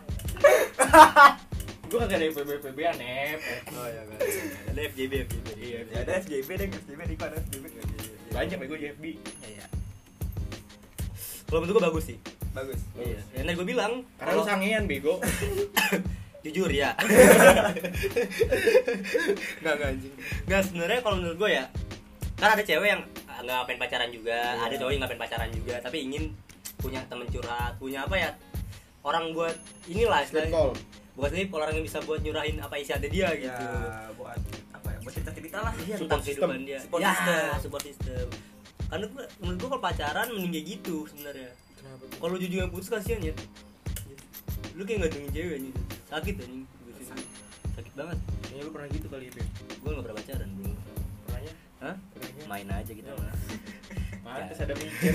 gua 1.89 1.99
kagak 2.05 2.19
ada 2.21 2.27
FWB 2.29 2.51
FWB 2.61 2.81
aneh 2.85 3.41
oh 3.73 3.87
ya 3.89 4.03
kan 4.05 4.17
Ada 4.69 4.81
FJB 4.93 5.13
FJB. 5.25 5.47
Iya, 5.57 5.79
ya 5.89 5.99
ada 6.05 6.13
FJB 6.21 6.49
deh 6.55 6.67
FJB 6.71 7.01
di 7.05 7.15
ada 7.17 7.37
FJB 7.41 7.65
banyak 8.29 8.57
bego 8.61 8.77
JFB 8.77 9.05
iya 9.43 9.67
Kalau 11.49 11.65
menurut 11.65 11.81
gue 11.81 11.85
bagus 11.89 12.05
sih. 12.05 12.19
bagus 12.53 12.77
Iya. 12.93 13.21
Yang 13.41 13.57
gue 13.57 13.67
bilang, 13.67 14.05
karena 14.21 14.37
lu 14.37 14.45
sangean 14.45 14.85
bego 14.85 15.17
jujur 16.45 16.69
ya. 16.69 16.93
Enggak 19.59 19.75
enggak 19.75 19.89
anjing. 19.91 20.15
Enggak 20.45 20.61
sebenarnya 20.69 21.01
kalau 21.01 21.17
menurut 21.19 21.37
gue 21.39 21.51
ya 21.51 21.65
kan 22.39 22.55
ada 22.55 22.63
cewek 22.63 22.87
yang 22.87 23.03
ah, 23.27 23.41
nggak 23.43 23.65
pengen 23.67 23.81
pacaran 23.83 24.11
juga, 24.15 24.39
Iya. 24.39 24.63
ada 24.63 24.75
cowok 24.79 24.91
yang 24.93 25.01
nggak 25.03 25.11
pengen 25.11 25.25
pacaran 25.27 25.51
juga, 25.51 25.75
tapi 25.83 25.99
ingin 26.07 26.25
punya 26.79 27.01
temen 27.11 27.27
curhat, 27.27 27.73
punya 27.83 28.07
apa 28.07 28.15
ya? 28.15 28.31
Orang 29.09 29.33
buat 29.33 29.57
inilah 29.87 30.21
Sleep 30.23 30.53
istilahnya. 30.53 30.77
Bukan 31.17 31.31
sih 31.33 31.45
orang 31.49 31.71
yang 31.73 31.83
bisa 31.83 31.99
buat 32.05 32.21
nyurahin 32.21 32.57
apa 32.61 32.75
isi 32.77 32.93
hati 32.93 33.09
dia 33.09 33.27
ya 33.27 33.41
gitu. 33.41 33.65
buat 34.15 34.39
apa 34.71 34.89
ya 34.93 34.99
buat 35.01 35.13
cerita 35.13 35.31
cerita 35.33 35.59
lah 35.59 35.73
Iya, 35.75 35.97
Support 35.97 36.03
tentang 36.05 36.21
kehidupan 36.23 36.61
dia. 36.63 36.79
Support 36.79 37.01
ya, 37.01 37.11
system. 37.11 37.49
support 37.59 37.83
system. 37.83 38.25
Karena 38.89 39.05
gua, 39.09 39.25
menurut 39.41 39.59
gua 39.59 39.69
kalau 39.69 39.83
pacaran 39.83 40.27
mending 40.31 40.53
kayak 40.53 40.67
gitu 40.71 40.97
sebenarnya. 41.09 41.51
Kalau 42.15 42.37
jujur 42.37 42.59
yang 42.61 42.71
putus 42.71 42.89
kasihan 42.89 43.21
ya. 43.25 43.35
Lu 44.73 44.83
kayak 44.85 44.99
nggak 45.03 45.11
dengin 45.11 45.31
cewek 45.33 45.55
anjing. 45.59 45.75
Sakit 46.07 46.35
anjing. 46.39 46.65
Sakit 47.75 47.93
banget. 47.97 48.19
Kayaknya 48.45 48.63
lu 48.63 48.71
pernah 48.71 48.89
gitu 48.93 49.07
kali 49.09 49.25
ya 49.27 49.45
Gua 49.81 49.91
nggak 49.91 50.05
pernah 50.05 50.17
pacaran 50.21 50.49
belum. 50.55 50.75
pernahnya 51.25 51.53
Hah? 51.79 51.95
pernahnya 52.11 52.43
main 52.47 52.69
aja 52.69 52.93
kita 52.93 53.11
mah 53.15 53.31
Pantes 54.25 54.59
ada 54.61 54.75
micet. 54.77 55.15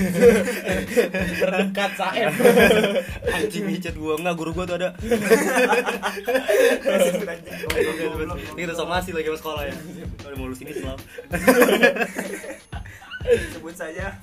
Terdekat 1.41 1.91
Saeb. 1.95 2.33
anjing 3.29 3.63
micet 3.67 3.95
gua. 3.97 4.17
Enggak 4.17 4.35
guru 4.39 4.51
gua 4.55 4.65
tuh 4.65 4.77
ada. 4.81 4.89
Ini 8.57 8.61
udah 8.65 8.77
somasi 8.77 9.13
lagi 9.13 9.27
sama 9.29 9.39
sekolah 9.39 9.63
ya. 9.69 9.75
Udah 10.25 10.37
mau 10.37 10.45
lulus 10.49 10.61
ini 10.65 10.73
selam 10.73 10.97
sebut 13.53 13.75
saja. 13.75 14.19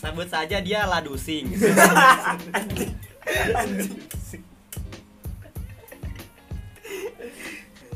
Sebut 0.00 0.28
saja 0.28 0.56
dia 0.64 0.88
ladusing. 0.88 1.52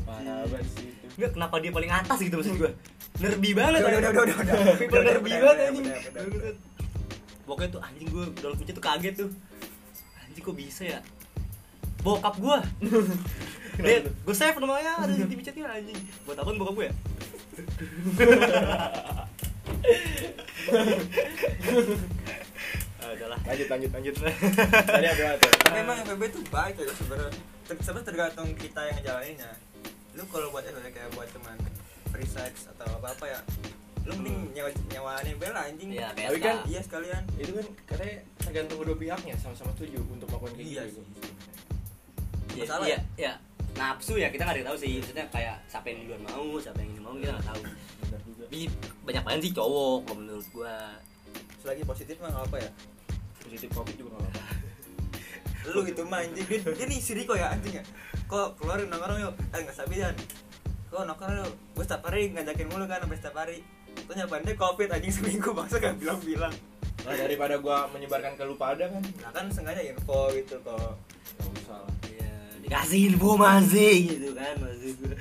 Parah 0.05 0.45
banget 0.47 0.67
sih. 0.77 0.89
Enggak 1.17 1.31
kenapa 1.33 1.55
dia 1.57 1.71
paling 1.73 1.91
atas 1.91 2.17
gitu 2.21 2.37
maksud 2.37 2.55
gua 2.61 2.71
nerbi 3.17 3.49
banget 3.57 3.81
Udah, 3.81 3.89
udah, 3.89 3.99
udah, 3.99 4.11
udah, 4.11 4.37
udah. 4.37 4.77
people 4.77 5.01
nerbi 5.01 5.31
banget 5.33 5.57
anjing. 5.69 5.87
udah. 5.89 6.53
pokoknya 7.47 7.69
tuh 7.71 7.81
anjing 7.81 8.07
gua 8.11 8.25
dalam 8.37 8.55
micet 8.59 8.75
tuh 8.75 8.85
kaget 8.85 9.13
tuh. 9.15 9.29
Anjing 10.21 10.43
kok 10.43 10.55
bisa 10.57 10.83
ya? 10.85 10.99
Bokap 12.03 12.35
gua. 12.37 12.59
Dia, 13.77 14.01
gue 14.01 14.35
save 14.35 14.57
namanya 14.57 15.05
ada 15.05 15.13
di 15.13 15.35
micetnya 15.37 15.69
anjing. 15.69 15.97
Buat 16.25 16.41
apa 16.41 16.49
bokap 16.57 16.75
gue 16.77 16.85
ya? 16.89 16.95
Ah, 22.97 23.15
udahlah 23.15 23.39
Lanjut 23.47 23.67
lanjut. 23.71 23.89
Lanjut. 23.93 24.13
Tadi 24.19 25.07
apa? 25.07 25.39
tuh? 25.39 25.51
tapi 25.63 25.77
emang 25.79 25.97
FBB 26.03 26.23
tuh 26.33 26.43
baik 26.51 26.75
ya 26.75 26.91
sebenarnya. 26.91 27.39
Sebenarnya 27.69 28.03
tergantung 28.03 28.49
kita 28.57 28.81
yang 28.83 28.95
ngejalaninnya. 28.99 29.51
Lu 30.17 30.23
kalau 30.27 30.51
buat 30.51 30.65
FBB 30.65 30.91
kayak 30.91 31.09
buat 31.15 31.29
cuman 31.31 31.55
free 32.17 32.25
sex 32.27 32.65
atau 32.67 32.89
apa 32.97 33.13
apa 33.13 33.25
ya 33.29 33.39
lu 34.07 34.15
mending 34.17 34.55
nyawa 34.55 34.69
nyawain 34.89 35.35
bela 35.37 35.61
anjing 35.61 35.89
Iya, 35.91 36.09
Tapi 36.09 36.39
beta. 36.39 36.47
kan 36.47 36.57
iya 36.65 36.79
sekalian 36.81 37.23
Itu 37.35 37.51
kan 37.53 37.65
katanya 37.85 38.15
tergantung 38.39 38.77
kedua 38.79 38.95
pihaknya 38.95 39.35
sama-sama 39.35 39.69
setuju 39.75 39.99
untuk 40.07 40.25
melakukan 40.27 40.53
kayak 40.55 40.65
Iya 40.65 40.81
gitu. 40.87 40.95
sih. 40.95 41.05
Iya, 42.55 42.63
Masalah 42.65 42.87
iya, 42.87 42.99
iya. 43.19 43.33
Nafsu 43.75 44.15
ya 44.15 44.31
kita 44.31 44.41
nggak 44.41 44.55
ada 44.55 44.61
yang 44.63 44.69
tahu 44.71 44.79
sih. 44.79 44.91
Maksudnya 44.97 45.25
kayak 45.29 45.55
siapa 45.67 45.85
yang 45.85 45.97
duluan 46.01 46.21
mau, 46.23 46.47
siapa 46.57 46.79
yang 46.79 46.89
ini 46.89 47.01
mau 47.03 47.13
kita 47.13 47.35
nggak 47.35 47.45
tahu. 47.45 47.61
Benar 48.01 48.19
juga. 48.23 48.43
Tapi 48.47 48.59
banyak 49.03 49.23
banget 49.27 49.39
sih 49.43 49.51
cowok 49.53 49.97
kalau 50.01 50.17
menurut 50.17 50.47
gua. 50.49 50.75
selagi 51.57 51.83
positif 51.83 52.15
mah 52.17 52.31
nggak 52.31 52.45
apa 52.47 52.57
ya 52.63 52.69
Positif 53.43 53.69
covid 53.75 53.95
juga 53.99 54.09
nggak 54.15 54.23
apa-apa. 54.23 54.55
lu 55.67 55.79
gitu 55.83 56.01
mah 56.07 56.23
anjing 56.23 56.47
dia, 56.47 56.63
dia 56.63 56.85
nih 56.87 56.99
Riko 57.03 57.33
ya 57.35 57.51
anjing 57.51 57.75
ya 57.75 57.83
kok 58.23 58.55
keluarin 58.55 58.87
nongkrong 58.87 59.19
yuk 59.19 59.35
eh 59.51 59.59
nggak 59.59 59.75
sabian 59.75 60.15
kok 60.87 61.03
nongkrong 61.03 61.33
yuk 61.37 61.51
gue 61.73 61.83
setiap 61.83 62.01
hari 62.05 62.21
ngajakin 62.31 62.67
mulu 62.67 62.83
kan 62.85 62.99
sampai 62.99 63.17
setiap 63.17 63.35
hari 63.35 63.57
tuh 63.97 64.13
nyapain 64.13 64.41
deh 64.41 64.55
covid 64.55 64.87
anjing 64.89 65.13
seminggu 65.15 65.49
bangsa 65.51 65.75
gak 65.77 65.95
bilang-bilang 65.97 66.53
Nah, 66.97 67.15
daripada 67.15 67.55
gua 67.55 67.87
menyebarkan 67.87 68.35
ke 68.35 68.43
lu 68.43 68.51
pada 68.53 68.83
kan. 68.83 68.99
nah 69.23 69.31
kan 69.31 69.47
sengaja 69.47 69.79
info 69.79 70.27
gitu 70.35 70.59
kok 70.59 70.99
Enggak 71.39 71.55
usah 71.55 71.79
lah. 71.79 71.93
Iya, 72.03 72.31
dikasih 72.59 72.99
info 73.07 73.29
masih 73.39 73.95
gitu 74.11 74.29
kan 74.35 74.53
maksud 74.59 74.91
gua. 74.99 75.15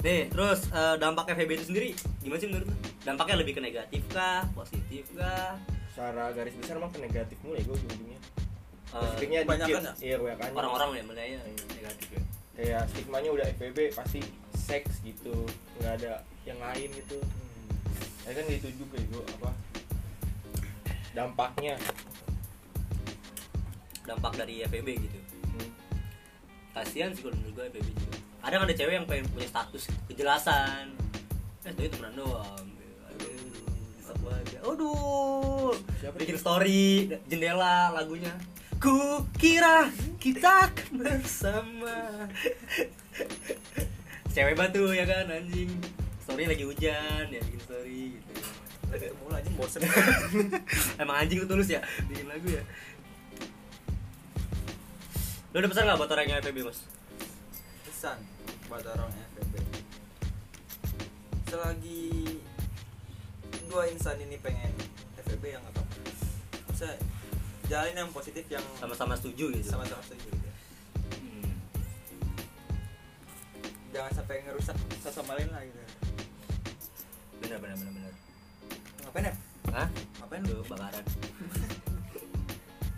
Nih, 0.00 0.30
terus 0.30 0.60
eh, 0.70 0.94
dampak 0.96 1.28
FVB 1.28 1.50
itu 1.52 1.64
sendiri 1.66 1.88
gimana 2.20 2.38
sih 2.38 2.46
menurut 2.46 2.64
lu? 2.64 2.74
Dampaknya 3.02 3.36
lebih 3.36 3.52
ke 3.52 3.60
negatif 3.60 4.00
kah, 4.08 4.46
positif 4.54 5.04
kah? 5.12 5.58
Secara 5.90 6.30
garis 6.30 6.54
besar 6.54 6.78
mah 6.78 6.88
ke 6.88 6.98
negatif 7.02 7.36
mulai 7.42 7.60
gua 7.60 7.74
ujung-ujungnya. 7.74 8.20
Eh, 8.22 8.94
Positifnya 8.94 9.38
kebanyakan 9.42 9.82
dikit. 9.82 9.94
Iya, 9.98 10.14
kebanyakan. 10.16 10.48
orang-orang 10.54 10.88
ya 10.94 11.02
melihatnya 11.02 11.38
negatif 11.74 12.06
ya. 12.08 12.20
Kayak 12.60 12.84
stigmanya 12.92 13.30
udah 13.32 13.46
FBB 13.56 13.96
pasti 13.96 14.20
seks 14.52 15.00
gitu. 15.00 15.32
Nggak 15.80 16.04
ada 16.04 16.12
yang 16.44 16.60
lain 16.60 16.92
gitu. 16.92 17.16
Ya 18.28 18.36
kan 18.36 18.44
gitu 18.52 18.68
juga 18.76 18.96
itu 19.00 19.18
apa? 19.40 19.50
Dampaknya. 21.16 21.80
Dampak 24.04 24.36
dari 24.36 24.60
FVB 24.68 24.88
gitu. 25.00 25.18
Hmm. 25.56 25.70
kasihan 26.76 27.10
sih 27.16 27.24
kalau 27.24 27.34
menurut 27.40 27.56
gue 27.56 27.64
FBB 27.72 27.88
juga. 27.96 28.16
Kadang 28.44 28.60
ada 28.68 28.74
cewek 28.76 28.94
yang 28.94 29.06
pengen 29.08 29.26
punya 29.32 29.48
status 29.48 29.82
kejelasan. 30.12 30.92
Eh 31.64 31.72
tapi 31.72 31.88
temenan 31.88 32.12
doang. 32.20 32.66
Aduh 34.60 34.68
aduh. 34.68 35.72
Bikin 36.20 36.36
story 36.36 37.08
jendela 37.24 37.88
lagunya 37.96 38.36
ku 38.80 39.22
kira 39.36 39.92
kita 40.16 40.72
akan 40.72 40.90
bersama. 41.04 42.26
Cewek 44.32 44.56
batu 44.56 44.90
ya 44.96 45.04
kan 45.04 45.28
anjing. 45.28 45.70
Story 46.24 46.48
lagi 46.48 46.64
hujan 46.64 47.28
ya 47.28 47.40
bikin 47.44 47.60
story 47.60 48.02
gitu. 48.16 48.32
Lu 49.28 49.36
anjing 49.36 49.54
bosen. 49.60 49.84
Emang 51.02 51.16
anjing 51.20 51.44
tuh 51.44 51.54
tulus 51.54 51.68
ya 51.68 51.84
bikin 52.08 52.26
lagu 52.26 52.48
ya. 52.48 52.64
Lu 55.52 55.60
udah 55.60 55.70
pesan 55.70 55.86
gak 55.86 55.98
buat 56.00 56.10
orang 56.10 56.26
yang 56.26 56.40
mas 56.40 56.80
pesan 58.00 58.16
buat 58.72 58.80
orang 58.96 59.12
FBB 59.12 59.60
selagi 61.52 62.40
dua 63.68 63.84
insan 63.92 64.16
ini 64.24 64.40
pengen 64.40 64.72
FBB 65.20 65.52
yang 65.52 65.60
apa 65.68 65.84
bisa 66.72 66.96
jalin 67.70 67.94
yang 67.94 68.10
positif 68.10 68.42
yang 68.50 68.66
sama-sama 68.82 69.14
setuju 69.14 69.54
gitu. 69.54 69.70
Sama-sama 69.70 70.02
setuju 70.02 70.26
gitu. 70.26 70.50
Hmm. 71.22 71.54
jangan 73.94 74.10
sampai 74.10 74.42
ngerusak 74.42 74.74
satu 75.06 75.22
sama 75.22 75.38
lain 75.38 75.54
lah 75.54 75.62
gitu. 75.62 75.78
Bener 77.38 77.62
bener 77.62 77.78
bener 77.78 77.92
bener 77.94 78.12
ngapain 79.06 79.30
ya 79.30 79.34
Hah? 79.70 79.88
ngapain? 80.18 80.42
Lu 80.50 80.66
bakaran 80.66 81.04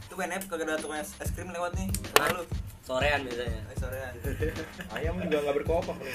tuh 0.09 0.17
WNF 0.21 0.45
kagak 0.45 0.69
ada 0.69 0.77
tukang 0.77 1.01
es 1.01 1.17
es 1.21 1.31
krim 1.33 1.49
lewat 1.53 1.73
nih. 1.73 1.89
Lalu 2.21 2.45
sorean 2.85 3.25
biasanya. 3.25 3.61
Eh, 3.65 3.77
sorean. 3.81 4.13
Ayam 4.93 5.17
juga 5.25 5.41
nggak 5.41 5.57
berkopak 5.65 5.97
nih 5.97 6.13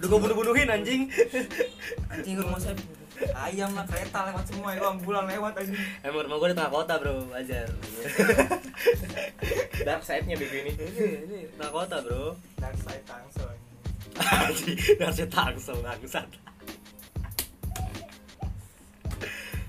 Udah 0.00 0.08
gue 0.08 0.18
bunuh-bunuhin 0.24 0.68
anjing. 0.72 1.12
Anjing 2.08 2.40
rumah 2.40 2.56
saya 2.56 2.72
ayam 3.38 3.70
lah 3.76 3.86
kereta 3.86 4.18
lewat 4.32 4.44
semua 4.50 4.74
ya 4.74 4.82
ambulan 4.82 5.24
lewat 5.30 5.52
anjing. 5.62 5.78
Emang 6.02 6.26
rumah 6.26 6.36
gue 6.42 6.48
di 6.50 6.56
tengah 6.58 6.72
kota 6.72 6.94
bro, 6.98 7.14
wajar. 7.30 7.68
Dark 9.86 10.02
side 10.02 10.26
nya 10.26 10.34
BB 10.34 10.54
ini 10.66 10.72
tengah 11.54 11.72
kota 11.72 11.96
bro. 12.02 12.34
Dark 12.58 12.78
side 12.82 13.04
tangsel 13.06 13.48
Anjing, 14.18 14.78
Harusnya 14.98 15.28
tangsel, 15.30 15.78
bangsat. 15.78 16.28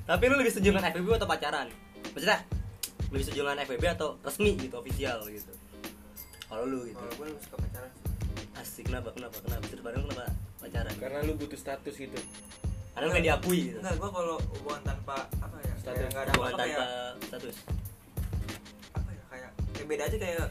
Tapi 0.09 0.23
lu 0.25 0.35
lebih 0.41 0.49
setuju 0.49 0.73
dengan 0.73 0.89
FBB 0.89 1.21
atau 1.21 1.29
pacaran? 1.29 1.69
Maksudnya, 2.17 2.41
lebih 3.13 3.23
setuju 3.29 3.39
dengan 3.45 3.61
FBB 3.61 3.83
atau 3.93 4.17
resmi 4.25 4.57
gitu, 4.57 4.81
official 4.81 5.21
gitu? 5.29 5.53
Kalau 6.49 6.65
lu 6.65 6.89
gitu. 6.89 6.97
Kalau 6.97 7.13
gue 7.13 7.25
lebih 7.29 7.41
suka 7.45 7.57
pacaran. 7.61 7.91
Asik, 8.57 8.89
kenapa, 8.89 9.13
kenapa, 9.13 9.37
kenapa? 9.45 9.65
Lu 9.69 9.81
kenapa? 10.09 10.25
Pacaran? 10.57 10.93
karena 10.97 11.19
lu 11.23 11.37
butuh 11.37 11.55
status 11.55 11.93
gitu 11.93 12.19
Lu 12.99 13.07
pengen 13.09 13.25
diakui 13.25 13.59
gitu. 13.69 13.77
Enggak 13.79 13.95
gue 13.95 14.09
kalau 14.11 14.37
hubungan 14.53 14.81
tanpa 14.83 15.15
apa 15.39 15.57
ya 15.59 15.73
Status. 15.75 15.95
kayak 15.95 16.09
nggak 16.11 16.23
ada 16.23 16.31
Hubungan 16.31 16.51
apa-apa 16.51 16.59
tanpa 16.59 16.75
kayak 16.75 16.87
status. 17.23 17.55
Apa 18.91 19.09
ya 19.09 19.23
kayak 19.31 19.49
kayak 19.71 19.87
beda 19.87 20.03
aja 20.05 20.17
kayak 20.19 20.45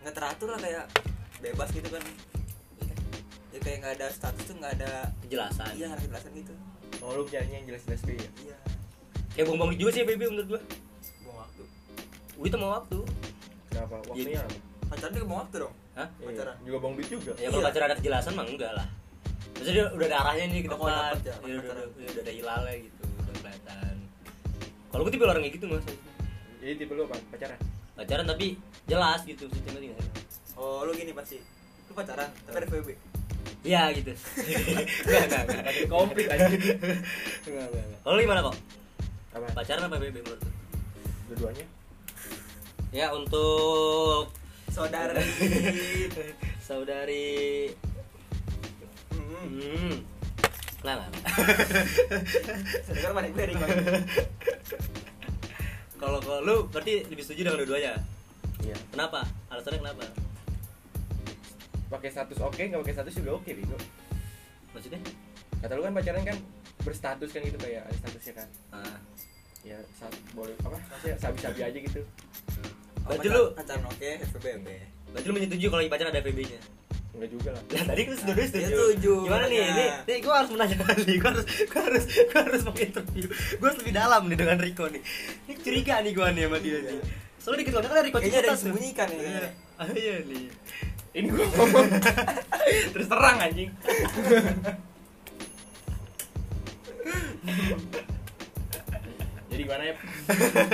nggak 0.00 0.14
teratur 0.14 0.48
lah 0.50 0.60
kayak 0.60 0.84
bebas 1.38 1.68
gitu 1.70 1.88
kan. 1.88 2.02
Ya 3.50 3.58
kayak 3.58 3.76
nggak 3.82 3.92
ada 3.98 4.06
status 4.10 4.42
tuh 4.46 4.56
nggak 4.58 4.72
ada 4.78 4.90
Kejelasan. 5.22 5.70
Iya 5.74 5.84
nggak 5.86 5.98
ada 5.98 6.04
kejelasan 6.04 6.32
gitu. 6.34 6.54
Oh 7.00 7.10
lu 7.14 7.22
nyarinya 7.24 7.56
yang 7.56 7.66
jelas-jelas 7.70 8.00
deh 8.02 8.16
ya? 8.18 8.30
Iya. 8.44 8.56
Kayak 9.30 9.46
bong-bong 9.46 9.70
juga 9.78 9.90
sih 9.94 10.00
FBB 10.02 10.22
menurut 10.26 10.48
gua. 10.48 10.60
Buang 11.22 11.38
waktu. 11.38 11.62
Wih, 12.36 12.48
itu 12.50 12.56
mau 12.58 12.70
waktu. 12.74 12.98
Kenapa? 13.70 13.94
Waktunya 14.10 14.40
apa? 14.42 14.58
Pacaran 14.90 15.12
juga 15.14 15.26
buang 15.30 15.40
waktu 15.46 15.56
dong? 15.62 15.74
Hah? 15.94 16.08
Pacaran. 16.18 16.54
Iya, 16.58 16.66
juga 16.66 16.76
bang 16.82 16.92
duit 16.98 17.08
juga. 17.08 17.32
Ya 17.38 17.46
kalau 17.48 17.62
Iya. 17.62 17.68
pacaran 17.70 17.86
ada 17.86 17.96
kejelasan 17.96 18.32
mah 18.34 18.46
enggak 18.46 18.72
lah. 18.74 18.86
Maksudnya 19.60 19.74
dia 19.76 19.86
udah 19.92 20.06
ada 20.08 20.18
arahnya 20.18 20.44
nih 20.48 20.60
ke 20.60 20.68
Oh, 20.68 20.72
depan. 20.72 20.80
kalau 20.80 21.04
dapet 21.06 21.20
ya, 21.20 21.30
Ya, 21.30 21.54
udah, 21.54 21.70
udah, 21.70 21.84
udah 21.84 22.22
ada 22.22 22.32
hilalnya 22.32 22.74
gitu, 22.80 23.02
udah 23.04 23.34
kelihatan. 23.36 23.94
Kalau 24.88 25.02
gue 25.04 25.12
tipe 25.12 25.22
orang 25.22 25.42
kayak 25.42 25.54
gitu 25.54 25.66
mas. 25.66 25.84
jadi 26.58 26.72
tipe 26.76 26.92
lu 26.92 27.02
apa 27.02 27.16
pacaran 27.26 27.58
Pacaran 27.94 28.24
tapi 28.26 28.46
jelas 28.84 29.20
gitu 29.22 29.44
sih 29.46 29.60
sih? 29.60 29.92
oh 30.54 30.82
lu 30.82 30.92
gini 30.92 31.12
pasti 31.12 31.40
lu 31.86 31.92
pacaran 31.92 32.28
tapi 32.42 32.56
ada 32.58 32.66
VB 32.66 32.88
Iya 33.60 33.92
gitu. 33.92 34.12
Enggak 35.04 35.20
enggak 35.22 35.42
enggak. 35.42 35.62
Tapi 35.62 35.80
komplit 35.86 36.26
aja 36.26 36.48
Enggak 36.48 36.80
enggak. 37.44 37.66
enggak. 37.70 38.00
Kalau 38.00 38.14
lu 38.14 38.22
gimana 38.22 38.40
kok? 38.42 38.56
apa 39.30 39.46
Pacaran 39.52 39.84
apa 39.84 39.96
BB 39.96 40.16
menurut 40.18 40.40
lu? 40.40 40.50
dua-duanya 41.28 41.66
Ya 42.90 43.12
untuk 43.12 44.32
saudari 44.66 45.20
saudari 46.66 47.68
hmm. 49.42 49.94
Lah, 50.80 50.94
lah. 50.96 51.08
Sedengar 52.82 53.12
mana 53.16 53.28
gue 53.28 53.44
Riko 53.46 53.64
Kalau 55.96 56.18
kalau 56.18 56.40
lu 56.40 56.56
berarti 56.66 57.04
lebih 57.06 57.20
setuju 57.20 57.44
dengan 57.46 57.58
dua-duanya. 57.60 57.92
iya 58.60 58.76
Kenapa? 58.88 59.24
Alasannya 59.48 59.80
kenapa? 59.80 60.04
pakai 61.90 62.06
status 62.06 62.38
oke 62.38 62.62
nggak 62.62 62.80
pakai 62.80 62.94
status 62.94 63.14
juga 63.18 63.30
oke 63.34 63.50
bego 63.50 63.74
maksudnya 64.70 65.02
kata 65.58 65.74
lu 65.74 65.82
kan 65.82 65.90
pacaran 65.90 66.22
kan 66.22 66.38
berstatus 66.80 67.34
kan 67.34 67.42
gitu 67.42 67.58
kayak 67.58 67.82
ada 67.82 67.96
statusnya 67.98 68.34
kan 68.38 68.48
ah. 68.70 68.96
ya 69.60 69.74
saat 69.92 70.14
boleh 70.30 70.54
apa 70.62 70.78
maksudnya 70.78 71.18
sabi-sabi 71.18 71.60
aja 71.60 71.78
gitu 71.82 72.00
Berarti 73.02 73.26
Pacar- 73.26 73.34
lu- 73.34 73.52
pacaran 73.58 73.84
oke 73.90 74.06
FVB 74.22 74.46
oke 74.54 74.76
berarti 75.10 75.26
lu 75.26 75.34
menyetujui 75.34 75.66
kalau 75.66 75.82
pacaran 75.90 76.10
ada 76.14 76.22
FVB 76.22 76.40
nya 76.46 76.60
enggak 77.10 77.30
juga 77.30 77.48
lah 77.52 77.62
Lah 77.66 77.84
tadi 77.90 78.02
kan 78.06 78.14
sudah 78.16 78.34
setuju. 78.38 78.54
Dia 78.54 78.68
setuju, 78.70 79.14
Gimana 79.26 79.46
nih? 79.46 79.58
Ini, 79.60 79.86
nih 80.08 80.16
gue 80.22 80.34
harus 80.34 80.50
menanyakan 80.50 80.96
nih. 81.02 81.16
Gue 81.18 81.30
harus, 81.34 81.46
gue 81.46 81.80
harus, 81.82 82.04
gue 82.06 82.40
harus 82.40 82.62
menginterview. 82.64 83.26
Gue 83.30 83.66
harus 83.66 83.78
lebih 83.82 83.94
dalam 83.94 84.22
nih 84.30 84.36
dengan 84.38 84.56
Riko 84.56 84.84
nih. 84.88 85.02
Ini 85.50 85.54
curiga 85.58 85.94
nih 86.00 86.12
gue 86.14 86.26
nih 86.32 86.44
sama 86.46 86.58
dia 86.62 86.78
nih. 86.80 87.00
Soalnya 87.40 87.58
dikit 87.64 87.72
kan 87.72 87.84
ada 87.88 88.02
Riko 88.04 88.16
Kayaknya 88.20 88.40
ada 88.40 88.50
disembunyikan 88.54 89.08
ya, 89.08 89.20
Iya. 89.20 89.48
Ah, 89.80 89.88
iya 89.96 90.16
nih. 90.22 90.44
ini 91.10 91.26
gua 91.26 91.42
ngomong 91.42 91.90
terus 92.94 93.06
terang 93.10 93.38
anjing 93.42 93.70
jadi 99.60 99.68
gimana 99.68 99.82
ya? 99.84 99.94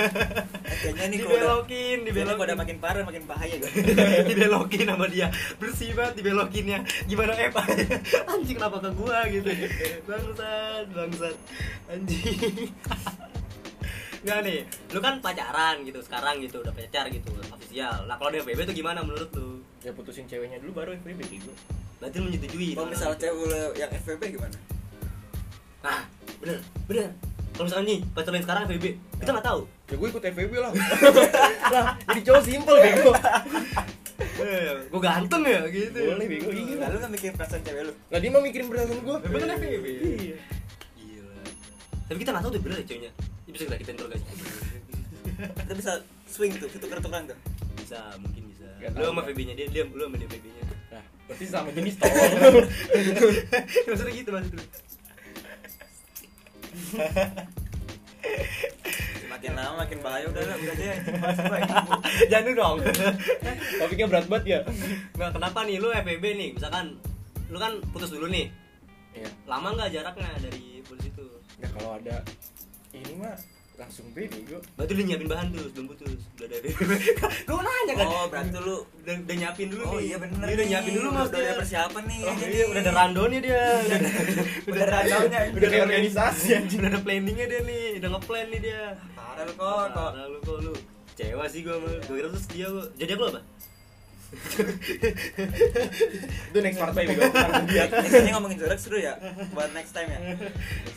Kayaknya 0.87 1.05
nih 1.11 1.17
Dibelokin, 1.19 1.97
kalau 1.99 2.07
udah 2.07 2.07
dibelokin. 2.07 2.55
makin 2.55 2.77
parah 2.79 3.03
makin 3.03 3.23
bahaya 3.27 3.55
gue 3.59 3.71
dibelokin 4.31 4.85
sama 4.87 5.05
dia. 5.11 5.27
Bersih 5.59 5.91
banget 5.91 6.13
dibelokinnya. 6.23 6.79
Gimana 7.03 7.35
eh 7.35 7.51
Pak? 7.55 7.67
anjing 8.31 8.55
kenapa 8.55 8.77
ke 8.79 8.89
gua 8.95 9.27
gitu? 9.27 9.49
Bangsat 10.07 10.85
bangsat. 10.95 11.35
Anjing. 11.91 12.71
Nggak 14.23 14.39
nih, 14.43 14.59
lu 14.95 14.99
kan 15.03 15.15
pacaran 15.19 15.75
gitu 15.83 15.99
sekarang 16.03 16.39
gitu, 16.43 16.59
udah 16.59 16.73
pacar 16.73 17.05
gitu, 17.11 17.31
official. 17.51 18.07
Nah 18.07 18.15
kalau 18.15 18.31
dia 18.31 18.41
FBB 18.43 18.71
tuh 18.71 18.75
gimana 18.75 19.03
menurut 19.03 19.29
lu? 19.35 19.59
ya 19.85 19.93
putusin 19.93 20.27
ceweknya 20.27 20.59
dulu 20.59 20.83
baru 20.83 20.99
FWB 20.99 21.21
gitu 21.31 21.53
Berarti 22.01 22.17
lu 22.19 22.27
menyetujui 22.27 22.75
kalau 22.75 22.91
misalnya 22.91 23.17
cewek 23.23 23.71
yang 23.77 23.91
FVB 23.93 24.35
gimana? 24.35 24.57
Nah, 25.85 26.01
bener, 26.41 26.59
bener 26.89 27.09
Kalau 27.57 27.65
misalkan 27.65 27.85
nih, 27.87 27.99
pacaran 28.13 28.37
sekarang 28.39 28.61
FBB, 28.69 28.85
kita 29.17 29.29
nggak 29.33 29.47
tahu. 29.47 29.61
Ya 29.89 29.95
gue 29.97 30.07
ikut 30.07 30.23
FWB 30.23 30.53
lah. 30.55 30.71
Lah 31.73 31.85
jadi 32.05 32.21
cowok 32.23 32.41
simpel 32.45 32.75
bego. 32.77 33.11
Eh, 34.37 34.73
Gue 34.87 35.01
ganteng 35.01 35.41
ya 35.41 35.65
gitu. 35.67 35.97
Boleh, 35.97 36.25
bego, 36.27 36.49
iya. 36.49 36.77
Nah, 36.77 36.87
lu 36.87 36.97
kan 36.97 37.09
mikir 37.09 37.33
perasaan 37.33 37.61
cewek 37.61 37.81
lu. 37.83 37.93
Lah 38.07 38.19
dia 38.21 38.29
mah 38.29 38.41
mikirin 38.41 38.69
perasaan 38.69 39.01
gue 39.01 39.17
Emang 39.25 39.39
kan 39.41 39.49
FWB? 39.57 39.85
iya. 39.89 40.37
Gila. 40.95 41.41
Tapi 42.05 42.17
kita 42.17 42.29
nggak 42.29 42.43
tahu 42.45 42.51
tuh 42.53 42.61
bener 42.61 42.77
ya 42.77 42.85
cowoknya 42.85 43.11
Ini 43.17 43.51
bisa 43.51 43.75
kita 43.75 43.91
interogasi 43.91 44.23
kita 45.37 45.73
bisa 45.75 45.91
swing 46.25 46.53
tuh 46.55 46.69
tuker-tukeran 46.71 47.23
tuh. 47.25 47.37
Bisa, 47.75 47.99
mungkin 48.17 48.41
bisa. 48.49 48.65
Nggak 48.79 48.91
Lu 48.95 49.05
sama. 49.07 49.21
FBB 49.23 49.39
nya 49.43 49.53
dia, 49.53 49.67
dia 49.67 49.83
lu 49.83 50.03
sama 50.03 50.15
dia 50.15 50.27
FBB 50.27 50.45
nya 50.47 50.63
nah 50.87 51.03
berarti 51.25 51.45
sama 51.45 51.69
jenis 51.69 51.95
tolong. 51.97 52.65
Maksudnya 53.89 54.13
gitu 54.13 54.29
maksud 54.31 54.53
lu 54.53 54.63
makin 59.31 59.51
lama 59.53 59.73
makin 59.85 59.99
bahaya. 60.01 60.25
Udah 60.31 60.43
lah 60.43 60.57
udah 60.57 60.75
deh 60.75 60.97
Jangan 62.31 62.53
dong. 62.57 62.77
Topiknya 63.77 64.07
berat 64.09 64.25
banget 64.25 64.45
ya. 64.45 64.59
Nggak, 65.13 65.29
kenapa 65.37 65.59
nih? 65.67 65.77
Lu 65.77 65.93
FBB 65.93 66.25
nih. 66.35 66.49
Misalkan 66.57 66.97
Lu 67.47 67.57
kan 67.59 67.79
putus 67.95 68.11
dulu 68.11 68.27
nih. 68.27 68.51
Iya. 69.15 69.29
Lama 69.47 69.71
nggak 69.73 69.89
jaraknya 69.95 70.29
dari 70.43 70.83
putus 70.83 71.07
itu? 71.07 71.25
ya 71.57 71.67
kalau 71.73 71.97
ada 71.97 72.21
ini 72.93 73.17
mah 73.17 73.33
langsung 73.77 74.09
B 74.09 74.25
bego 74.25 74.57
Berarti 74.73 74.91
udah 74.97 75.05
nyiapin 75.05 75.27
bahan 75.29 75.47
tuh 75.53 75.69
sebelum 75.69 75.85
putus. 75.93 76.21
Udah 76.33 76.45
ada 76.49 76.55
FBB 76.65 76.91
Gue 77.47 77.61
nanya 77.61 77.93
kan? 77.93 78.07
Oh 78.09 78.25
berarti 78.25 78.57
lu 78.57 78.77
udah, 78.81 79.15
udah 79.21 79.35
nyiapin 79.37 79.67
dulu 79.69 79.83
oh 79.85 79.91
nih. 79.93 80.01
iya 80.09 80.17
bener 80.17 80.45
Dia 80.49 80.55
udah 80.57 80.67
nyiapin 80.67 80.93
dulu 80.97 81.07
mas. 81.13 81.27
Udah 81.29 81.39
ada 81.45 81.55
persiapan 81.61 82.03
nih. 82.09 82.19
Oh, 82.25 82.35
jadi 82.41 82.55
iya, 82.57 82.65
udah 82.65 82.81
ada 82.81 82.91
rundownnya 82.97 83.39
dia. 83.45 83.63
Udah, 84.67 84.73
udah 84.73 84.83
ada 84.83 84.97
rundownnya, 84.97 85.39
udah 85.53 85.69
kayak 85.69 85.85
organisasi 85.87 86.47
anjing. 86.57 86.79
Udah 86.81 86.89
ada 86.91 86.99
planningnya 87.05 87.45
dia 87.45 87.61
nih. 87.63 87.85
Udah 88.01 88.09
ngeplan 88.17 88.45
nih 88.49 88.59
dia. 88.65 88.83
Parah 89.13 89.43
lu 89.45 89.53
kok 89.53 89.87
Parah 89.93 90.25
lu 90.25 90.39
kok 90.41 90.57
lu. 90.65 90.73
Cewa 91.17 91.45
sih 91.49 91.61
gua 91.65 91.75
sama 91.81 91.89
Gua 92.05 92.15
kira 92.17 92.27
terus 92.29 92.45
dia 92.53 92.67
gua 92.69 92.85
Jadi 92.93 93.11
aku 93.13 93.23
apa? 93.29 93.41
Itu 96.51 96.57
next 96.59 96.77
part 96.77 96.91
dia 96.91 97.87
ini 97.87 98.29
ngomongin 98.35 98.59
jodoh 98.59 98.75
seru 98.75 98.99
ya? 98.99 99.15
Buat 99.55 99.71
next 99.71 99.95
time 99.95 100.11
ya? 100.11 100.19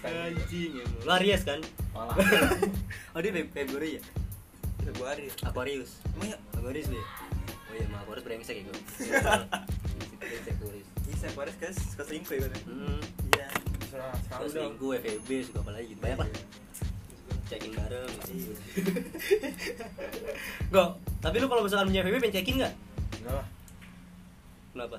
Anjing 0.02 0.82
ya 0.82 0.84
Lu 1.06 1.10
Aries 1.14 1.42
kan? 1.46 1.60
Oh 3.14 3.18
dia 3.18 3.30
Feb- 3.30 3.50
Februari 3.50 3.98
ya? 3.98 4.02
Februari. 4.80 5.26
Aquarius. 5.44 5.98
Emang 6.16 6.34
ya? 6.34 6.38
Aquarius 6.56 6.88
ya? 6.88 7.02
Oh 7.70 7.74
iya, 7.74 7.86
mah 7.90 8.00
Aquarius 8.02 8.24
brengsek 8.26 8.56
ya 8.58 8.62
gua. 8.66 8.74
Brengsek 10.20 10.52
Aquarius. 10.58 10.88
Bisa 11.06 11.26
Aquarius 11.30 11.56
guys 11.58 11.76
suka 11.90 12.02
selingkuh 12.06 12.34
ya 12.34 12.40
kan? 12.46 12.52
Hmm. 12.66 13.00
Iya. 13.34 13.46
Dong. 14.30 14.50
selingkuh, 14.50 14.90
FEB, 15.02 15.28
suka 15.42 15.58
apa 15.62 15.70
lagi? 15.74 15.86
Gitu 15.92 16.00
Banyak 16.00 16.18
lah. 16.22 16.28
Checking 17.50 17.74
bareng. 17.74 18.10
Gitu 18.30 18.52
Gak, 20.70 20.88
tapi 21.18 21.36
lu 21.42 21.46
kalau 21.50 21.62
misalkan 21.66 21.90
punya 21.90 22.02
FEB 22.06 22.16
pengen 22.22 22.34
check-in 22.34 22.56
gak? 22.62 22.72
Enggak 23.20 23.34
lah 23.34 23.46
Kenapa? 24.70 24.96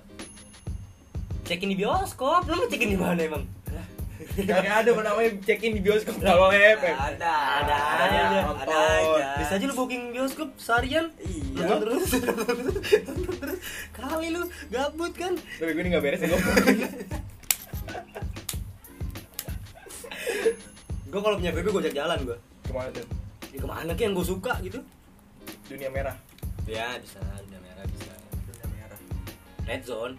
Check-in 1.42 1.70
di 1.70 1.78
bioskop, 1.78 2.44
lu 2.44 2.56
mau 2.56 2.68
check-in 2.68 2.92
di 2.92 3.00
mana 3.00 3.20
emang? 3.20 3.44
Kagak 4.22 4.64
ada 4.78 4.90
apa 4.90 5.02
namanya 5.02 5.30
check 5.42 5.60
in 5.60 5.74
di 5.74 5.82
bioskop 5.82 6.14
kalau 6.18 6.52
FF. 6.52 6.78
ada 6.86 7.34
Ada 7.58 7.76
ada 7.98 8.20
ada 8.22 8.40
Nonton. 8.46 8.70
aja 8.70 9.28
Bisa 9.42 9.54
aja 9.58 9.66
lu 9.66 9.74
booking 9.74 10.12
bioskop 10.12 10.50
seharian 10.56 11.10
Iya. 11.18 11.66
Nonton 11.66 11.78
terus 11.82 12.04
nonton 12.30 12.56
terus 13.34 13.60
Kali 13.92 14.28
lu 14.30 14.42
gabut 14.70 15.12
kan 15.12 15.34
Tapi 15.34 15.70
gue 15.70 15.82
ini 15.82 15.90
nggak 15.90 16.04
beres 16.04 16.22
ya 16.22 16.28
gue. 16.28 16.42
Gue 21.08 21.20
kalau 21.20 21.36
punya 21.36 21.52
FEB 21.52 21.68
gue 21.68 21.82
ajak 21.82 21.96
jalan 21.96 22.18
gue 22.24 22.38
Ke 22.62 22.72
mana 22.72 22.90
tuh? 22.92 23.06
ya, 23.50 23.58
Ke 23.58 23.68
mana 23.68 23.92
ki 23.92 24.04
yang 24.04 24.14
gue 24.14 24.28
suka 24.28 24.54
gitu 24.62 24.80
Dunia 25.66 25.88
merah. 25.88 26.16
Ya 26.68 27.00
bisa, 27.00 27.20
udah 27.20 27.60
Red 29.68 29.84
Zone. 29.86 30.14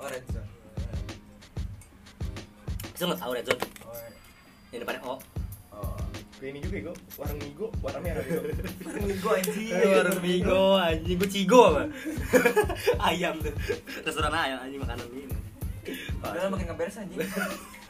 Oh 0.00 0.08
red 0.08 0.24
zone. 0.32 0.48
Bisa 2.92 3.02
nggak 3.08 3.20
tahu 3.20 3.32
Red 3.32 3.46
Zone? 3.48 3.60
oh 3.88 3.96
Yang 4.70 4.80
depannya 4.84 5.02
O. 5.04 5.14
Oh, 5.72 5.96
gue 6.36 6.48
ini 6.52 6.60
juga 6.60 6.76
gue 6.90 6.94
warung 7.16 7.40
migo 7.40 7.66
warna 7.80 8.00
merah 8.04 8.22
bego. 8.24 8.42
Migo 9.00 9.28
anjing. 9.40 9.72
Warung 9.72 10.20
Migo, 10.20 10.62
anjing. 10.76 11.16
Gue 11.16 11.30
Cigo 11.32 11.60
apa? 11.72 11.82
ayam 13.08 13.40
tuh. 13.40 13.54
Restoran 14.04 14.32
ayam, 14.36 14.58
anjing 14.60 14.80
makanan 14.80 15.06
ini 15.16 15.32
udah 16.20 16.52
makin 16.52 16.64
nggak 16.68 16.78
beres 16.78 16.96
anjing. 17.00 17.18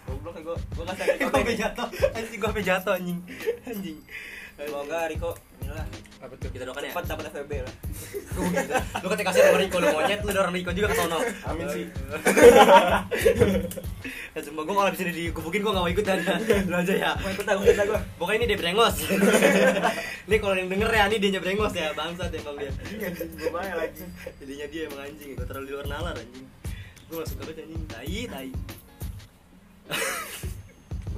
Goblok 0.06 0.34
ya 0.38 0.42
gue 0.46 0.56
gue 0.56 0.84
kasih 0.86 1.04
Gue 1.18 1.30
sampe 1.30 1.54
jatuh, 1.58 1.88
anjing 2.14 2.38
gue 2.38 2.62
jatuh 2.62 2.92
anjing. 2.94 3.18
Anjing. 3.66 3.98
Semoga 4.54 4.98
Riko 5.10 5.30
inilah 5.70 5.86
Apa 6.20 6.34
tuh? 6.36 6.48
Kita 6.52 6.64
doakan 6.68 6.82
ya? 6.84 6.92
Cepat 6.92 7.04
dapat 7.08 7.24
FVB 7.32 7.52
lah. 7.64 7.74
Lu 9.00 9.06
kan 9.08 9.16
kasih 9.24 9.40
sama 9.40 9.58
Riko, 9.62 9.76
lu 9.80 9.86
monyet, 9.88 10.20
lu 10.20 10.30
dorong 10.36 10.52
Riko 10.52 10.70
juga 10.76 10.86
ke 10.92 10.96
sono. 10.98 11.18
Amin 11.46 11.66
sih. 11.70 11.84
Ya 14.30 14.46
sumpah 14.46 14.62
gue 14.62 14.74
kalau 14.78 14.86
abis 14.86 15.02
ini 15.02 15.12
dikubukin 15.26 15.58
gue 15.58 15.74
gak 15.74 15.82
mau 15.82 15.90
ikutan. 15.90 16.22
Lu 16.70 16.76
aja 16.78 16.94
ya. 16.94 17.10
Mau 17.18 17.34
ikut 17.34 17.42
aku 17.50 17.66
kita 17.66 17.82
gue 17.82 17.98
Pokoknya 18.14 18.38
ini 18.38 18.46
dia 18.54 18.58
brengos. 18.62 18.96
Ini 20.30 20.36
kalau 20.38 20.54
yang 20.54 20.70
denger 20.70 20.86
ya, 20.86 21.10
ini 21.10 21.18
dia 21.18 21.42
brengos 21.42 21.74
ya 21.74 21.90
Bangsat 21.90 22.30
emang 22.30 22.54
dia. 22.54 22.70
Gue 22.70 23.50
banyak 23.50 23.74
lagi. 23.74 24.06
Jadinya 24.38 24.66
dia 24.70 24.82
emang 24.86 25.00
anjing, 25.02 25.34
gue 25.34 25.46
terlalu 25.50 25.66
di 25.66 25.72
luar 25.74 25.86
nalar 25.90 26.14
anjing. 26.14 26.46
Gue 27.10 27.16
gak 27.18 27.28
suka 27.34 27.42
banget 27.42 27.66
anjing, 27.66 27.82
tai, 27.90 28.20
tai 28.30 28.48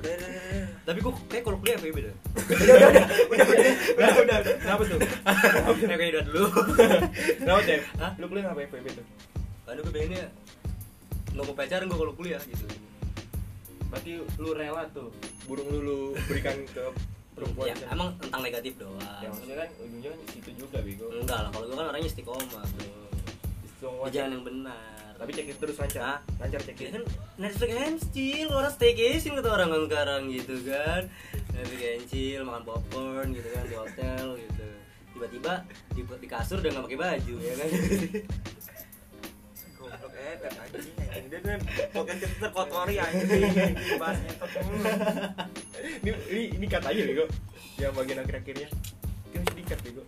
udah 0.03 0.13
udah 0.19 0.29
udah 0.29 0.67
Tapi 0.83 0.99
gue 0.99 1.13
kayak 1.31 1.43
kalau 1.47 1.59
kuliah 1.63 1.77
FEB 1.79 1.99
dah 2.07 2.15
udah 3.33 3.47
udah 3.47 3.65
udah 3.95 4.09
udah 4.09 4.09
udah 4.11 4.37
udah 4.43 4.57
Kenapa 4.59 4.83
tuh? 4.83 4.99
Kayak 5.87 5.99
kayak 5.99 6.13
udah 6.13 6.25
dulu 6.27 6.47
Kenapa? 7.39 7.61
Hah? 8.03 8.13
Lu 8.19 8.25
kuliah 8.27 8.45
apa 8.51 8.61
FWB 8.67 8.87
tuh? 8.99 9.07
Karena 9.63 9.79
gue 9.81 9.93
pengennya 9.95 10.25
Nggak 11.33 11.45
mau 11.47 11.55
pacaran 11.55 11.85
gue 11.87 11.99
kalau 12.03 12.15
kuliah 12.19 12.43
gitu 12.43 12.67
Berarti 13.89 14.11
lu 14.43 14.51
rela 14.59 14.83
tuh 14.91 15.09
burung 15.47 15.69
lu 15.71 15.79
lu 15.85 15.99
berikan 16.25 16.57
ke 16.65 16.85
perempuan. 17.33 17.73
Ya 17.73 17.77
emang 17.93 18.13
tentang 18.21 18.41
negatif 18.45 18.73
doang 18.81 18.99
Ya 19.23 19.29
maksudnya 19.31 19.57
kan 19.63 19.69
ujungnya 19.81 20.11
kan 20.13 20.19
di 20.21 20.29
situ 20.33 20.51
juga 20.57 20.79
bego. 20.85 21.09
Enggak 21.13 21.39
lah, 21.45 21.51
kalau 21.53 21.65
gue 21.69 21.77
kan 21.77 21.87
orangnya 21.93 22.09
istiqomah 22.09 22.65
bro 22.77 23.03
jalan 24.13 24.31
yang 24.39 24.45
benar 24.47 25.02
Tapi 25.23 25.31
cekin 25.39 25.55
terus 25.55 25.79
lancar. 25.79 26.03
Hah? 26.03 26.19
Lancar 26.43 26.59
Ya 26.59 26.67
cekin. 26.75 26.91
kan 26.99 27.05
Netflix 27.39 27.71
and 27.79 27.99
chill, 28.11 28.49
orang 28.51 28.75
staycation 28.75 29.39
kata 29.39 29.49
orang 29.55 29.69
kan 29.71 29.83
sekarang 29.87 30.23
gitu 30.35 30.55
kan 30.67 31.03
Netflix 31.55 31.83
and 31.87 32.05
chill, 32.11 32.41
makan 32.43 32.63
popcorn 32.67 33.29
gitu 33.31 33.49
kan 33.55 33.65
di 33.71 33.77
hotel 33.79 34.25
gitu 34.35 34.67
Tiba-tiba 35.15 35.53
di, 35.95 36.03
di 36.03 36.27
kasur 36.27 36.59
udah 36.59 36.71
gak 36.75 36.85
pakai 36.91 36.99
baju 36.99 37.35
ya 37.39 37.55
kan 37.55 37.69
goblok 39.79 40.15
eh 40.15 40.35
anjing 40.47 40.95
anjing 41.11 41.27
dia 41.31 41.41
kan 41.43 41.61
pokoknya 41.91 42.15
kita 42.23 42.35
terkotori 42.39 42.95
anjing 43.03 43.75
bahas 43.99 44.19
nyetot 44.23 44.51
mulu 44.63 44.91
ini, 46.03 46.11
ini, 46.31 46.43
ini 46.57 46.67
cut 46.71 46.85
aja 46.87 47.03
bego. 47.03 47.27
Yang 47.79 47.93
bagian 47.99 48.19
akhir-akhirnya. 48.23 48.69
Kan 49.35 49.43
cut 49.67 49.81
bego. 49.83 50.03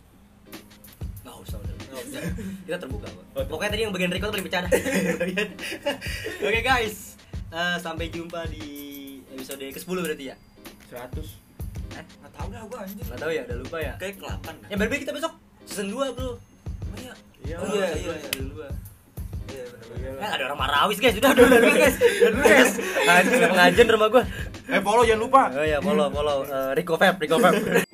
Kita 2.66 2.76
terbuka 2.78 3.06
kok. 3.06 3.24
Pokoknya 3.44 3.70
tadi 3.70 3.82
yang 3.82 3.92
bagian 3.92 4.10
tuh 4.10 4.30
paling 4.30 4.44
bercanda. 4.44 4.68
Oke 6.46 6.60
guys, 6.60 6.96
Eh, 7.48 7.76
sampai 7.78 8.08
jumpa 8.08 8.46
di 8.46 8.66
episode 9.30 9.62
ke-10 9.64 9.86
berarti 9.96 10.24
ya 10.26 10.36
100 10.88 11.22
Eh, 11.94 12.02
nggak 12.02 12.32
tahu 12.32 12.46
dah 12.48 12.62
gua 12.64 12.78
anjing. 12.80 12.98
nggak 13.00 13.14
tahu 13.16 13.30
ya 13.30 13.42
udah 13.44 13.56
lupa 13.56 13.78
ya 13.78 13.92
Kayak 13.94 14.14
ke-8 14.18 14.42
dah. 14.42 14.66
ya 14.66 14.74
berarti 14.74 14.96
kita 14.98 15.12
besok 15.12 15.32
season 15.64 15.86
2 15.88 16.10
bro 16.10 16.30
Oh 16.30 16.38
iya. 16.96 17.14
Iya. 17.40 17.56
Oh 17.56 17.66
iya, 17.68 17.86
iya, 17.92 18.10
iya. 18.10 18.14
season 18.24 18.46
2 18.50 18.58
Iya. 19.46 19.64
Iya. 19.94 20.10
Kan 20.16 20.30
ada 20.32 20.42
orang 20.44 20.58
Marawis 20.58 20.98
guys, 20.98 21.14
udah 21.14 21.30
udah 21.30 21.44
udah 21.44 21.58
dulu 21.60 21.74
guys. 21.76 21.94
Udah 21.94 22.30
dulu 22.32 22.42
guys. 22.44 22.72
Anjing 23.04 23.34
ada 23.36 23.48
pengajian 23.48 23.86
rumah 23.88 24.08
gua. 24.10 24.22
eh 24.64 24.80
follow 24.80 25.04
jangan 25.04 25.20
lupa 25.22 25.42
Oh 25.52 25.62
ya, 25.62 25.78
follow 25.78 26.06
follow 26.08 26.38
Eh, 26.42 26.70
Rico 26.74 26.94
Fab, 26.96 27.14
Rico 27.16 27.36
Fab. 27.38 27.54